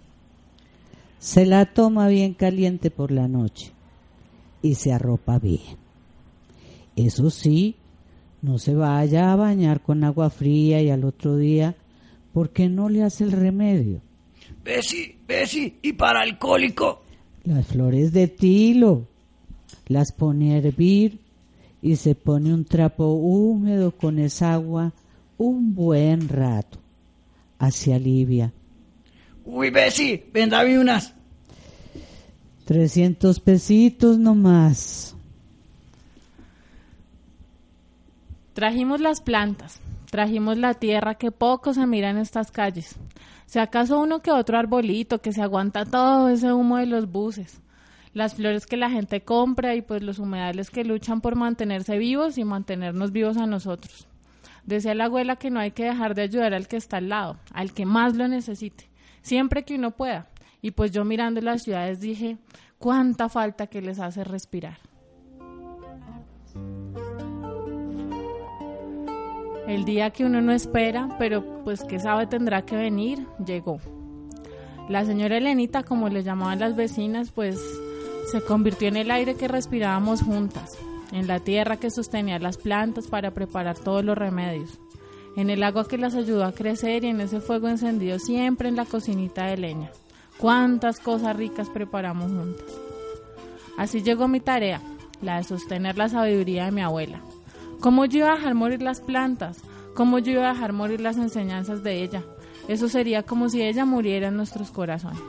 [1.24, 3.72] Se la toma bien caliente por la noche
[4.62, 5.78] y se arropa bien.
[6.98, 7.78] Eso sí,
[8.42, 11.78] no se vaya a bañar con agua fría y al otro día,
[12.34, 14.02] porque no le hace el remedio.
[14.66, 17.04] Bessie, Bessie, ¿y para alcohólico?
[17.46, 19.08] Las flores de tilo
[19.88, 21.22] las pone a hervir
[21.82, 24.92] y se pone un trapo húmedo con esa agua
[25.38, 26.80] un buen rato.
[27.60, 28.52] Así alivia.
[29.46, 31.14] Uy, Bessie, vendame unas.
[32.66, 35.16] Trescientos pesitos nomás.
[38.54, 42.96] Trajimos las plantas, trajimos la tierra que poco se mira en estas calles.
[43.48, 47.60] Si acaso uno que otro arbolito que se aguanta todo ese humo de los buses.
[48.14, 52.38] Las flores que la gente compra y pues los humedales que luchan por mantenerse vivos
[52.38, 54.08] y mantenernos vivos a nosotros.
[54.66, 57.38] Decía la abuela que no hay que dejar de ayudar al que está al lado,
[57.52, 58.88] al que más lo necesite,
[59.24, 60.28] siempre que uno pueda.
[60.62, 62.38] Y pues yo mirando las ciudades dije,
[62.78, 64.78] cuánta falta que les hace respirar.
[69.68, 73.80] El día que uno no espera, pero pues que sabe tendrá que venir, llegó.
[74.90, 77.58] La señora Elenita, como le llamaban las vecinas, pues
[78.32, 80.78] se convirtió en el aire que respirábamos juntas,
[81.14, 84.80] en la tierra que sostenía las plantas para preparar todos los remedios,
[85.36, 88.76] en el agua que las ayudó a crecer y en ese fuego encendido siempre en
[88.76, 89.92] la cocinita de leña.
[90.38, 92.66] Cuántas cosas ricas preparamos juntas.
[93.78, 94.82] Así llegó mi tarea,
[95.22, 97.22] la de sostener la sabiduría de mi abuela.
[97.80, 99.62] ¿Cómo yo iba a dejar morir las plantas?
[99.96, 102.24] ¿Cómo yo iba a dejar morir las enseñanzas de ella?
[102.68, 105.22] Eso sería como si ella muriera en nuestros corazones.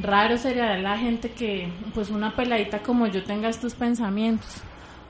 [0.00, 4.62] Raro sería la gente que, pues una peladita como yo tenga estos pensamientos.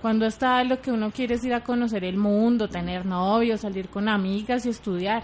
[0.02, 3.88] Cuando está lo que uno quiere es ir a conocer el mundo, tener novios, salir
[3.88, 5.22] con amigas y estudiar.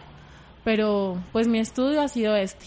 [0.65, 2.67] Pero pues mi estudio ha sido este.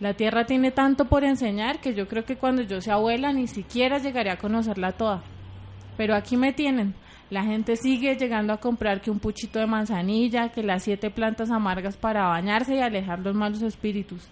[0.00, 3.46] La tierra tiene tanto por enseñar que yo creo que cuando yo sea abuela ni
[3.46, 5.22] siquiera llegaré a conocerla toda.
[5.96, 6.94] Pero aquí me tienen.
[7.30, 11.50] La gente sigue llegando a comprar que un puchito de manzanilla, que las siete plantas
[11.50, 14.28] amargas para bañarse y alejar los malos espíritus,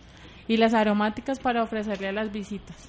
[0.48, 2.88] y las aromáticas para ofrecerle a las visitas.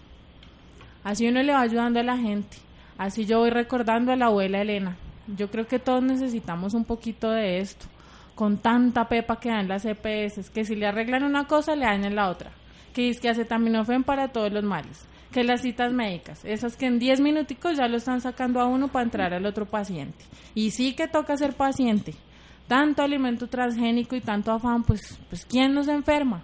[1.03, 2.58] Así uno le va ayudando a la gente.
[2.97, 4.97] Así yo voy recordando a la abuela Elena.
[5.28, 7.86] Yo creo que todos necesitamos un poquito de esto.
[8.36, 12.16] Con tanta pepa que dan las EPS, que si le arreglan una cosa, le dañan
[12.16, 12.51] la otra.
[12.93, 15.08] Que es que acetaminofén para todos los males.
[15.32, 18.88] Que las citas médicas, esas que en 10 minuticos ya lo están sacando a uno
[18.88, 20.26] para entrar al otro paciente.
[20.53, 22.16] Y sí que toca ser paciente.
[22.68, 26.41] Tanto alimento transgénico y tanto afán, pues, pues ¿quién nos enferma?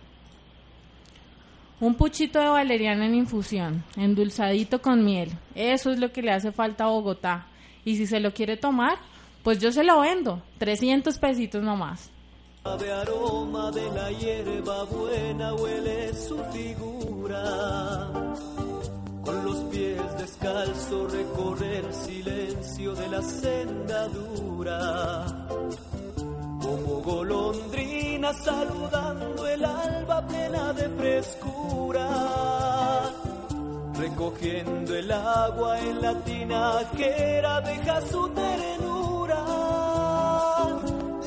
[1.82, 5.32] Un puchito de valeriana en infusión, endulzadito con miel.
[5.55, 7.47] Eso es lo que le hace falta a Bogotá.
[7.84, 8.99] Y si se lo quiere tomar,
[9.41, 10.43] pues yo se lo vendo.
[10.59, 12.11] 300 pesitos nomás.
[12.79, 18.11] De aroma de la hierba buena huele su figura.
[19.25, 25.25] Con los pies descalzos recorre el silencio de la senda dura.
[26.62, 32.07] Como golondrina saludando el alba plena de frescura.
[33.97, 39.43] Recogiendo el agua en la tinaquera deja su ternura.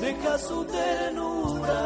[0.01, 1.80] Deja su ternura.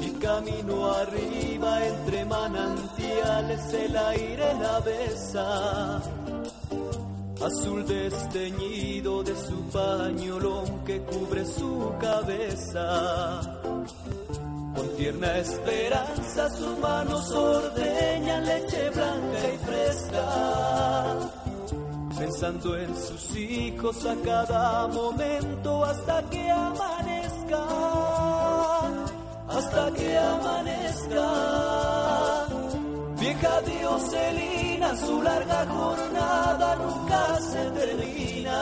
[0.00, 6.02] Y camino arriba entre manantiales el aire la besa
[7.40, 13.60] azul desteñido de su pañolón que cubre su cabeza.
[14.74, 20.28] Con tierna esperanza sus manos ordeñan leche blanca y fresca.
[22.18, 27.64] pensando en sus hijos a cada momento hasta que amanezca,
[29.48, 31.28] hasta que amanezca.
[33.20, 33.60] Vieja
[34.78, 38.60] Su larga jornada nunca se termina.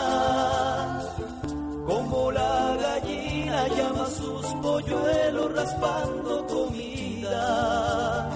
[1.87, 8.31] Como la gallina llama sus polluelos raspando comida.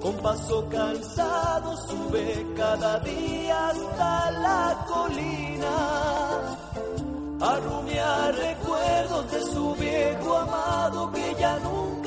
[0.00, 5.76] Con paso cansado sube cada día hasta la colina.
[7.40, 12.03] A rumiar recuerdos de su viejo amado que ya nunca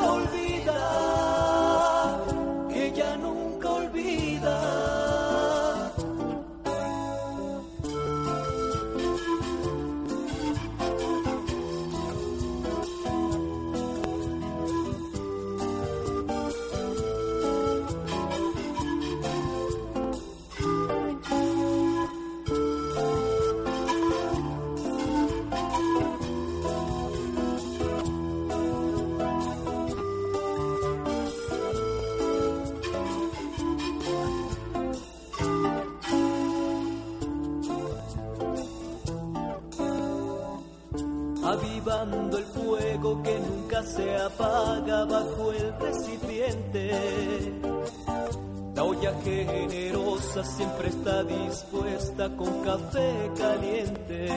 [50.43, 54.27] siempre está dispuesta con café caliente.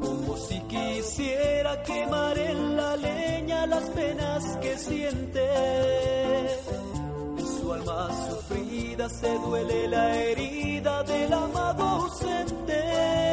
[0.00, 5.46] Como si quisiera quemar en la leña las penas que siente.
[7.38, 13.28] En su alma sufrida se duele la herida del amado ausente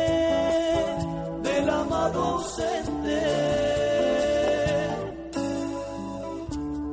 [1.45, 3.21] del amado ausente.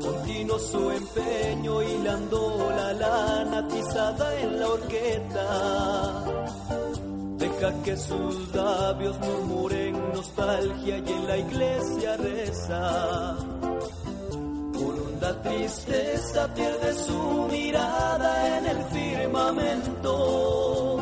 [0.00, 2.41] Continuó su empeño hilando la
[3.94, 6.24] en la horqueta.
[7.36, 13.36] Deja que sus labios murmuren nostalgia y en la iglesia reza.
[14.72, 20.98] Con honda tristeza pierde su mirada en el firmamento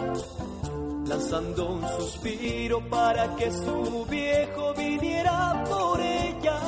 [1.06, 6.60] lanzando un suspiro para que su viejo viniera por ella,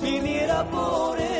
[0.00, 1.33] viniera por ella.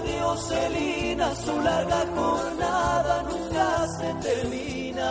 [0.00, 5.10] Dioselina, su larga jornada nunca se termina.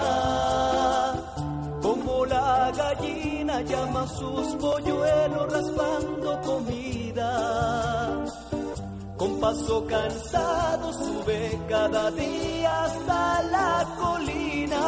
[1.81, 6.83] Como la gallina llama sus polluelos raspando comida
[9.23, 14.81] con paso cansado sube cada día hasta la colina.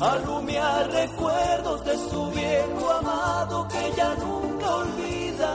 [0.00, 5.54] A rumiar recuerdos de su viejo amado que ya nunca olvida,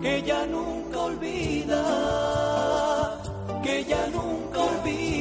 [0.00, 0.77] que ya nunca
[3.62, 5.17] que ya nunca olvida,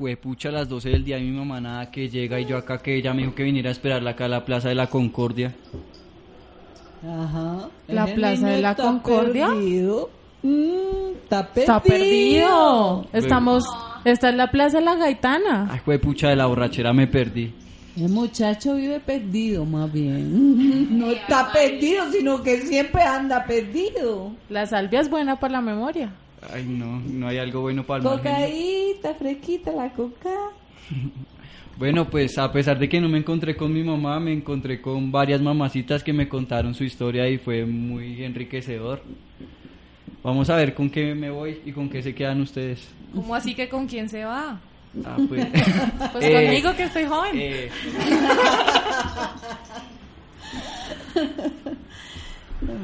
[0.00, 2.78] Huepucha, a las 12 del día y mi mamá nada que llega y yo acá
[2.78, 5.54] que ella me dijo que viniera a esperarla acá a la Plaza de la Concordia.
[7.06, 7.68] Ajá.
[7.86, 9.48] ¿La Plaza de la Concordia?
[9.48, 10.10] perdido.
[10.42, 11.60] Mm, está perdido.
[11.60, 13.06] Está perdido.
[13.12, 13.64] Estamos,
[14.06, 15.68] está en la Plaza de la Gaitana.
[15.70, 17.52] Ay, huepucha, de la borrachera me perdí.
[17.94, 20.88] El muchacho vive perdido, más bien.
[20.98, 24.32] No está perdido, sino que siempre anda perdido.
[24.48, 26.10] La salvia es buena para la memoria.
[26.52, 28.04] Ay, no, no hay algo bueno para el
[29.14, 30.30] fresquita la coca.
[31.78, 35.10] Bueno, pues a pesar de que no me encontré con mi mamá, me encontré con
[35.10, 39.02] varias mamacitas que me contaron su historia y fue muy enriquecedor.
[40.22, 42.86] Vamos a ver con qué me voy y con qué se quedan ustedes.
[43.14, 44.60] ¿Cómo así que con quién se va?
[45.06, 45.46] Ah, pues.
[46.12, 47.32] Pues Eh, conmigo que estoy joven.
[47.36, 47.70] eh,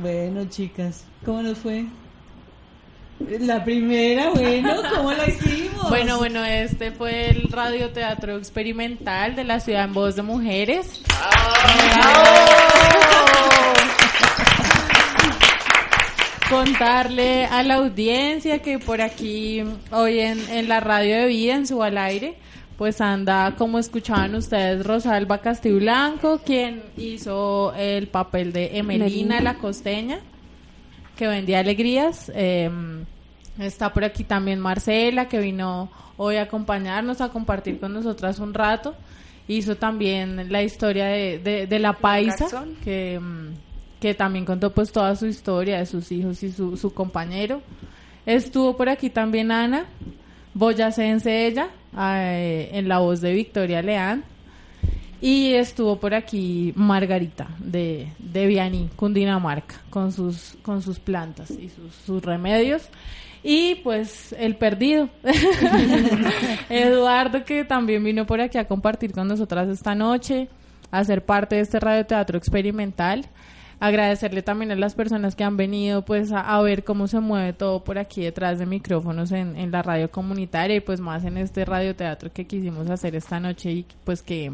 [0.00, 1.84] Bueno, chicas, ¿cómo nos fue?
[3.40, 5.65] La primera, bueno, ¿cómo la hicimos?
[5.88, 11.02] Bueno, bueno, este fue el radioteatro experimental de la ciudad en voz de mujeres.
[16.50, 21.66] Contarle a la audiencia que por aquí, hoy en, en la radio de vida, en
[21.66, 22.36] su al aire,
[22.76, 29.40] pues anda, como escuchaban ustedes, Rosalba Castiblanco, quien hizo el papel de Emelina Emelina.
[29.40, 30.20] la costeña,
[31.16, 32.30] que vendía alegrías.
[32.34, 32.70] Eh,
[33.58, 38.54] está por aquí también Marcela, que vino hoy a acompañarnos, a compartir con nosotras un
[38.54, 38.94] rato.
[39.48, 43.54] Hizo también la historia de, de, de la paisa, que, mm,
[44.00, 47.62] que también contó pues toda su historia de sus hijos y su, su compañero.
[48.24, 49.86] Estuvo por aquí también Ana,
[50.52, 54.24] boyacense ella, eh, en la voz de Victoria Leán.
[55.20, 61.70] Y estuvo por aquí Margarita de, de Vianí, Cundinamarca, con sus, con sus plantas y
[61.70, 62.90] sus, sus remedios.
[63.48, 65.08] Y pues el perdido,
[66.68, 70.48] Eduardo, que también vino por aquí a compartir con nosotras esta noche,
[70.90, 73.24] a ser parte de este radioteatro experimental.
[73.78, 77.84] Agradecerle también a las personas que han venido pues a, ver cómo se mueve todo
[77.84, 81.64] por aquí detrás de micrófonos en, en la radio comunitaria y pues más en este
[81.64, 84.50] radioteatro que quisimos hacer esta noche y pues que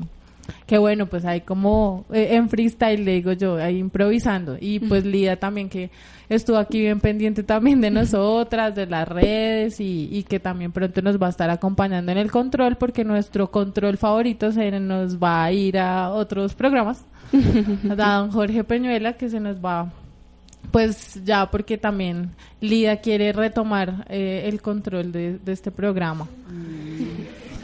[0.66, 4.56] que bueno, pues ahí como eh, en freestyle le digo yo, ahí improvisando.
[4.60, 5.90] Y pues Lida también que
[6.28, 11.02] estuvo aquí bien pendiente también de nosotras, de las redes y, y que también pronto
[11.02, 15.44] nos va a estar acompañando en el control porque nuestro control favorito se nos va
[15.44, 17.04] a ir a otros programas.
[17.90, 19.90] a don Jorge Peñuela que se nos va
[20.70, 26.26] pues ya porque también Lida quiere retomar eh, el control de, de este programa.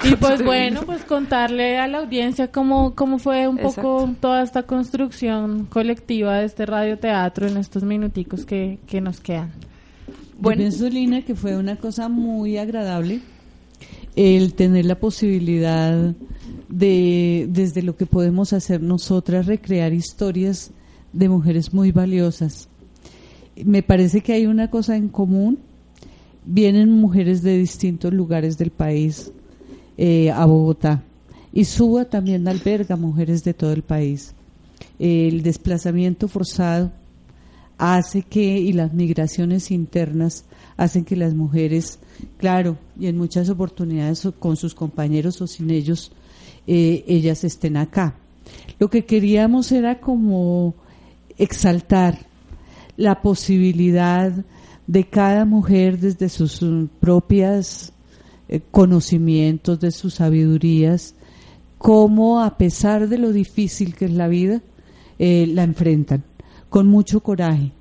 [0.04, 4.62] Y pues bueno, pues contarle a la audiencia cómo, cómo fue un poco toda esta
[4.62, 9.50] construcción colectiva de este radioteatro en estos minuticos que, que nos quedan.
[10.40, 13.20] Yo pienso, Lina, que fue una cosa muy agradable
[14.14, 16.14] el tener la posibilidad
[16.68, 20.70] de, desde lo que podemos hacer nosotras, recrear historias
[21.12, 22.68] de mujeres muy valiosas.
[23.64, 25.58] Me parece que hay una cosa en común.
[26.44, 29.32] Vienen mujeres de distintos lugares del país
[29.98, 31.02] eh, a Bogotá
[31.52, 34.32] y Suba también alberga mujeres de todo el país.
[34.98, 36.92] El desplazamiento forzado
[37.78, 40.44] hace que, y las migraciones internas
[40.76, 41.98] hacen que las mujeres,
[42.36, 46.12] claro, y en muchas oportunidades con sus compañeros o sin ellos,
[46.66, 48.14] eh, ellas estén acá.
[48.78, 50.74] Lo que queríamos era como
[51.38, 52.18] exaltar
[52.96, 54.32] la posibilidad
[54.86, 56.62] de cada mujer desde sus
[57.00, 57.92] propias
[58.50, 61.14] eh, conocimientos, de sus sabidurías,
[61.76, 64.62] cómo a pesar de lo difícil que es la vida,
[65.18, 66.24] eh, la enfrentan
[66.70, 67.72] con mucho coraje.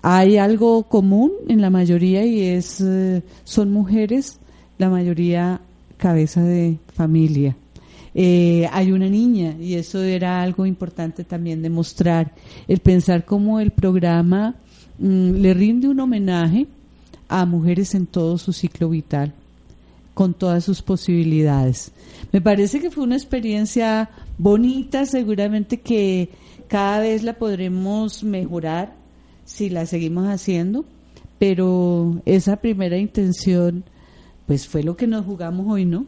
[0.00, 4.38] Hay algo común en la mayoría y es eh, son mujeres,
[4.78, 5.60] la mayoría
[5.98, 7.54] cabeza de familia.
[8.14, 12.32] Hay una niña y eso era algo importante también demostrar,
[12.68, 14.54] el pensar cómo el programa
[14.98, 16.66] mm, le rinde un homenaje
[17.28, 19.34] a mujeres en todo su ciclo vital
[20.14, 21.92] con todas sus posibilidades.
[22.32, 26.30] Me parece que fue una experiencia bonita, seguramente que
[26.68, 28.94] cada vez la podremos mejorar
[29.44, 30.84] si la seguimos haciendo,
[31.38, 33.84] pero esa primera intención
[34.46, 36.06] pues fue lo que nos jugamos hoy, ¿no?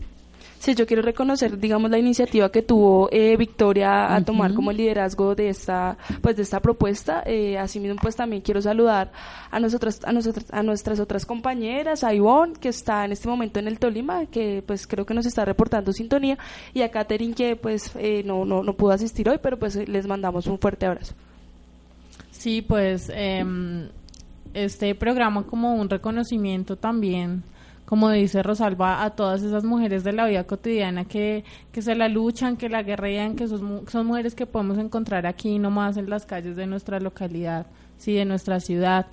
[0.62, 4.76] Sí, yo quiero reconocer, digamos, la iniciativa que tuvo eh, Victoria a tomar como el
[4.76, 7.24] liderazgo de esta, pues, de esta propuesta.
[7.26, 9.10] Eh, asimismo, pues, también quiero saludar
[9.50, 13.58] a nosotras, a nosotras, a nuestras otras compañeras, a Ivonne, que está en este momento
[13.58, 16.38] en el Tolima, que, pues, creo que nos está reportando sintonía,
[16.72, 20.06] y a Katherine, que, pues, eh, no, no, no pudo asistir hoy, pero, pues, les
[20.06, 21.14] mandamos un fuerte abrazo.
[22.30, 23.88] Sí, pues em,
[24.54, 27.42] este programa como un reconocimiento también,
[27.92, 32.08] como dice Rosalba, a todas esas mujeres de la vida cotidiana que, que se la
[32.08, 36.24] luchan, que la guerrean, que son, son mujeres que podemos encontrar aquí nomás en las
[36.24, 37.66] calles de nuestra localidad,
[37.98, 39.08] sí, de nuestra ciudad.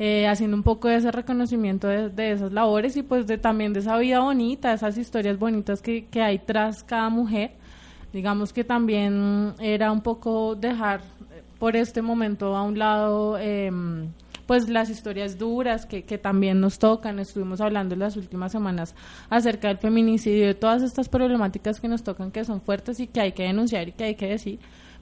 [0.00, 3.72] eh, haciendo un poco de ese reconocimiento de, de esas labores y pues de también
[3.72, 7.52] de esa vida bonita, esas historias bonitas que, que hay tras cada mujer.
[8.12, 11.00] Digamos que también era un poco dejar
[11.30, 14.08] eh, por este momento a un lado em,
[14.46, 17.18] pues las historias duras que, que también nos tocan.
[17.18, 18.94] Estuvimos hablando en las últimas semanas
[19.28, 23.20] acerca del feminicidio, de todas estas problemáticas que nos tocan que son fuertes y que
[23.20, 24.58] hay que denunciar y que hay que decir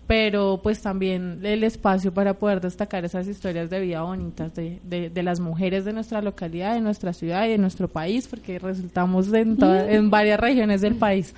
[0.07, 5.09] pero pues también el espacio para poder destacar esas historias de vida bonitas de, de,
[5.09, 9.33] de las mujeres de nuestra localidad, de nuestra ciudad y de nuestro país, porque resultamos
[9.33, 11.35] en, en varias regiones del país.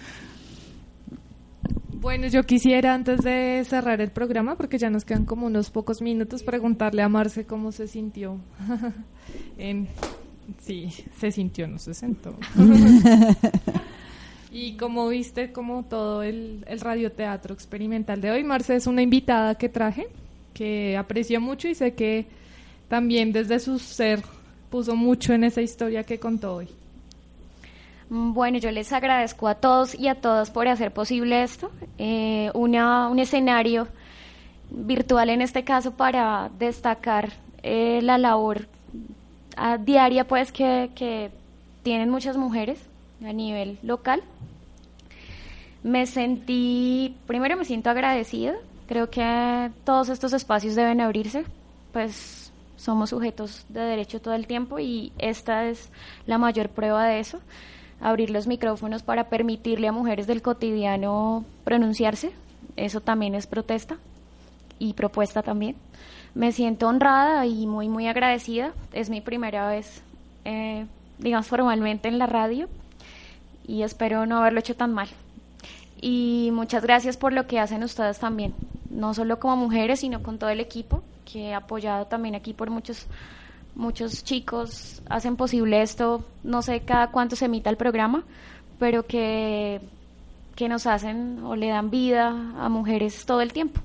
[1.92, 6.02] Bueno, yo quisiera antes de cerrar el programa, porque ya nos quedan como unos pocos
[6.02, 8.38] minutos, preguntarle a Marce cómo se sintió
[9.58, 9.88] en
[10.60, 12.36] Sí, se sintió, no se sentó.
[14.52, 19.56] y como viste, como todo el, el radioteatro experimental de hoy, Marce es una invitada
[19.56, 20.06] que traje,
[20.54, 22.26] que aprecio mucho y sé que
[22.88, 24.22] también desde su ser
[24.70, 26.68] puso mucho en esa historia que contó hoy.
[28.08, 33.08] Bueno, yo les agradezco a todos y a todas por hacer posible esto, eh, una,
[33.08, 33.88] un escenario
[34.70, 37.32] virtual en este caso para destacar
[37.64, 38.68] eh, la labor
[39.56, 41.30] a diaria pues que, que
[41.82, 42.78] tienen muchas mujeres
[43.24, 44.22] a nivel local.
[45.82, 48.54] Me sentí, primero me siento agradecida,
[48.86, 51.44] creo que todos estos espacios deben abrirse,
[51.92, 55.90] pues somos sujetos de derecho todo el tiempo y esta es
[56.26, 57.40] la mayor prueba de eso,
[58.00, 62.32] abrir los micrófonos para permitirle a mujeres del cotidiano pronunciarse,
[62.76, 63.96] eso también es protesta
[64.78, 65.76] y propuesta también.
[66.34, 68.72] Me siento honrada y muy, muy agradecida.
[68.92, 70.02] Es mi primera vez,
[70.44, 70.86] eh,
[71.18, 72.68] digamos, formalmente en la radio
[73.66, 75.08] y espero no haberlo hecho tan mal.
[76.00, 78.54] Y muchas gracias por lo que hacen ustedes también,
[78.90, 82.68] no solo como mujeres, sino con todo el equipo que he apoyado también aquí por
[82.68, 83.06] muchos
[83.76, 88.24] muchos chicos hacen posible esto, no sé cada cuánto se emita el programa,
[88.78, 89.80] pero que,
[90.56, 92.28] que nos hacen o le dan vida
[92.58, 93.80] a mujeres todo el tiempo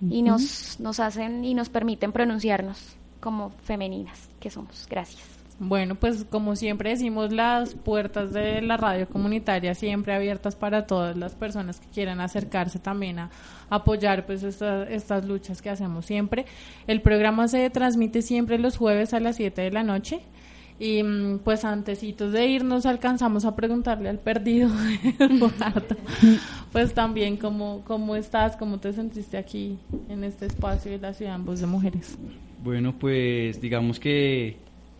[0.00, 4.86] y nos, nos hacen y nos permiten pronunciarnos como femeninas que somos.
[4.88, 5.37] Gracias.
[5.60, 11.16] Bueno, pues como siempre decimos, las puertas de la radio comunitaria siempre abiertas para todas
[11.16, 13.30] las personas que quieran acercarse también a
[13.68, 16.46] apoyar pues esta- estas luchas que hacemos siempre.
[16.86, 20.20] El programa se transmite siempre los jueves a las 7 de la noche.
[20.80, 24.70] Y mm, pues antesitos de irnos alcanzamos a preguntarle al perdido
[26.72, 29.76] pues también cómo, cómo estás, cómo te sentiste aquí
[30.08, 32.16] en este espacio de la ciudad en voz de mujeres.
[32.62, 34.56] Bueno, pues digamos que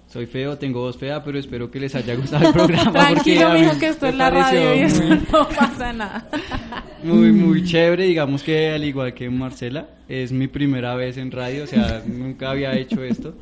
[0.09, 2.93] soy feo, tengo voz fea, pero espero que les haya gustado el programa.
[2.93, 6.29] Tranquilo, mijo, que esto es la radio y eso muy- no pasa nada.
[7.05, 11.63] Muy, muy chévere, digamos que al igual que Marcela, es mi primera vez en radio,
[11.63, 13.35] o sea, nunca había hecho esto.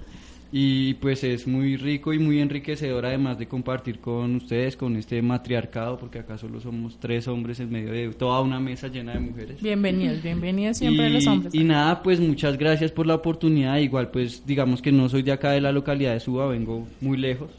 [0.52, 5.20] Y pues es muy rico y muy enriquecedor además de compartir con ustedes, con este
[5.22, 9.20] matriarcado, porque acá solo somos tres hombres en medio de toda una mesa llena de
[9.20, 9.60] mujeres.
[9.60, 11.54] Bienvenidos, bienvenidos siempre y, los hombres.
[11.54, 13.78] Y nada, pues muchas gracias por la oportunidad.
[13.78, 17.16] Igual, pues digamos que no soy de acá de la localidad de Suba, vengo muy
[17.16, 17.50] lejos.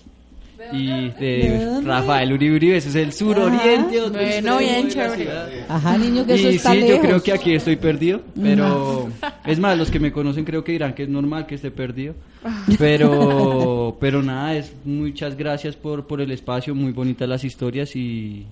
[0.71, 1.81] Y ¿De?
[1.83, 3.99] Rafael Uribe Uribe, ese es el suroriente.
[3.99, 4.09] Ajá.
[4.09, 5.29] Bueno, bien chévere.
[5.67, 9.09] Ajá, niño, que eso y está sí, yo creo que aquí estoy perdido, pero
[9.45, 12.15] es más, los que me conocen creo que dirán que es normal que esté perdido,
[12.79, 18.45] pero pero nada, es muchas gracias por, por el espacio, muy bonitas las historias y,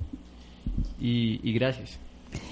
[1.00, 2.00] y, y gracias.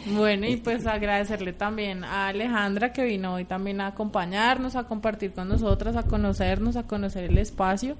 [0.05, 5.31] Bueno, y pues agradecerle también a Alejandra que vino hoy también a acompañarnos, a compartir
[5.33, 7.95] con nosotras, a conocernos, a conocer el espacio.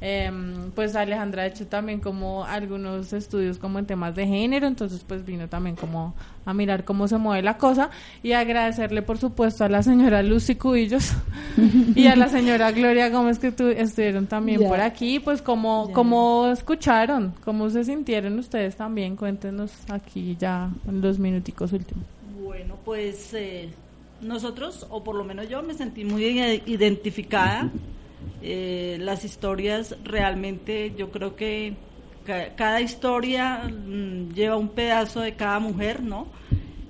[0.00, 5.02] Em, pues Alejandra ha hecho también como algunos estudios como en temas de género, entonces
[5.08, 6.14] pues vino también como
[6.44, 7.88] a mirar cómo se mueve la cosa
[8.22, 11.12] y agradecerle por supuesto a la señora Lucy Cubillos
[11.94, 16.48] y a la señora Gloria Gómez que tu- estuvieron también por aquí, pues como, como
[16.52, 22.04] escucharon, cómo se sintieron ustedes también, cuéntenos aquí ya en los minuticos últimos.
[22.44, 23.70] Bueno, pues eh,
[24.20, 27.70] nosotros, o por lo menos yo, me sentí muy ide- identificada.
[28.42, 31.74] Eh, las historias realmente, yo creo que
[32.24, 36.26] ca- cada historia mm, lleva un pedazo de cada mujer, ¿no?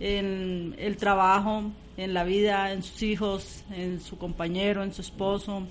[0.01, 1.65] En el trabajo,
[1.97, 5.62] en la vida, en sus hijos, en su compañero, en su esposo,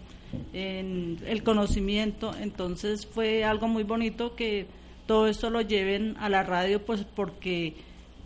[0.53, 2.33] en el conocimiento.
[2.41, 4.65] Entonces fue algo muy bonito que
[5.05, 7.75] todo esto lo lleven a la radio, pues porque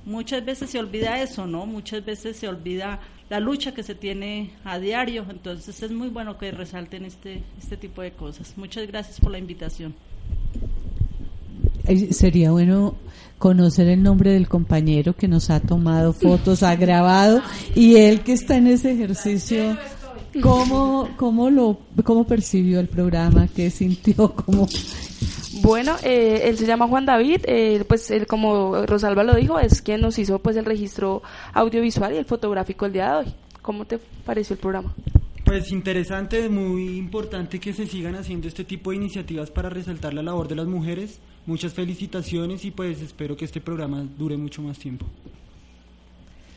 [0.06, 1.66] muchas veces se olvida eso, ¿no?
[1.66, 3.00] Muchas veces se olvida
[3.30, 7.78] la lucha que se tiene a diario, entonces es muy bueno que resalten este, este
[7.78, 8.54] tipo de cosas.
[8.58, 9.94] Muchas gracias por la invitación.
[12.12, 12.96] Sería bueno
[13.38, 17.42] conocer el nombre del compañero que nos ha tomado fotos, ha grabado
[17.74, 19.78] y él que está en ese ejercicio,
[20.42, 23.48] ¿cómo, cómo, lo, cómo percibió el programa?
[23.48, 24.34] ¿Qué sintió?
[24.36, 24.68] ¿Cómo?
[25.62, 29.82] Bueno, eh, él se llama Juan David, eh, pues él, como Rosalba lo dijo, es
[29.82, 31.22] quien nos hizo pues el registro
[31.54, 33.34] audiovisual y el fotográfico el día de hoy.
[33.62, 34.94] ¿Cómo te pareció el programa?
[35.44, 40.22] Pues interesante, muy importante que se sigan haciendo este tipo de iniciativas para resaltar la
[40.22, 41.20] labor de las mujeres.
[41.46, 45.08] Muchas felicitaciones y pues espero que este programa dure mucho más tiempo.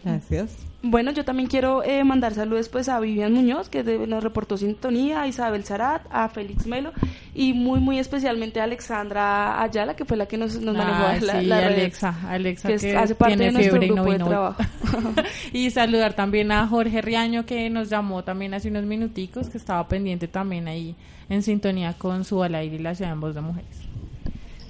[0.05, 0.57] Gracias.
[0.85, 4.57] Bueno, yo también quiero eh, mandar saludos pues a Vivian Muñoz, que de- nos reportó
[4.57, 6.93] sintonía, a Isabel Zarat, a Félix Melo
[7.35, 11.21] y muy, muy especialmente a Alexandra Ayala, que fue la que nos, nos manejó Ay,
[11.21, 13.91] la, sí, la red, Alexa, Alexa que, que, hace parte tiene de nuestro fiebre y
[13.91, 14.63] no grupo de trabajo.
[15.53, 19.87] y saludar también a Jorge Riaño que nos llamó también hace unos minuticos, que estaba
[19.87, 20.97] pendiente también ahí
[21.29, 23.82] en sintonía con su al aire y la ciudad en voz de mujeres.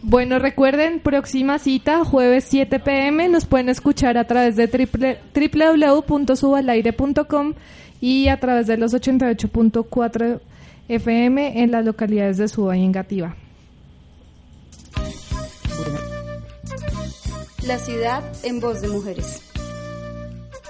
[0.02, 7.54] Bueno, recuerden, próxima cita, jueves 7 pm, nos pueden escuchar a través de triple- www.subalaire.com
[8.00, 10.40] y a través de los 88.4
[10.88, 13.36] FM en las localidades de Suba y Engativá.
[17.64, 19.40] La ciudad en voz de mujeres.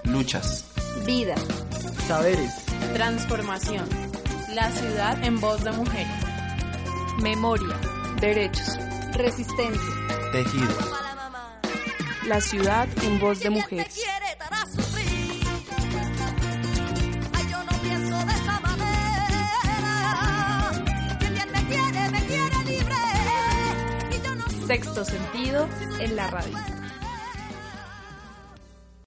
[0.05, 0.71] Luchas.
[1.07, 1.35] Vida.
[2.07, 2.67] Saberes.
[2.93, 3.87] Transformación.
[4.55, 6.13] La ciudad en voz de mujeres.
[7.23, 7.75] Memoria.
[8.21, 8.77] Derechos.
[9.15, 9.95] Resistencia.
[10.33, 10.91] Tejidos.
[12.27, 14.01] La ciudad en voz de mujeres.
[24.67, 25.69] Sexto sentido
[26.01, 26.72] en la radio.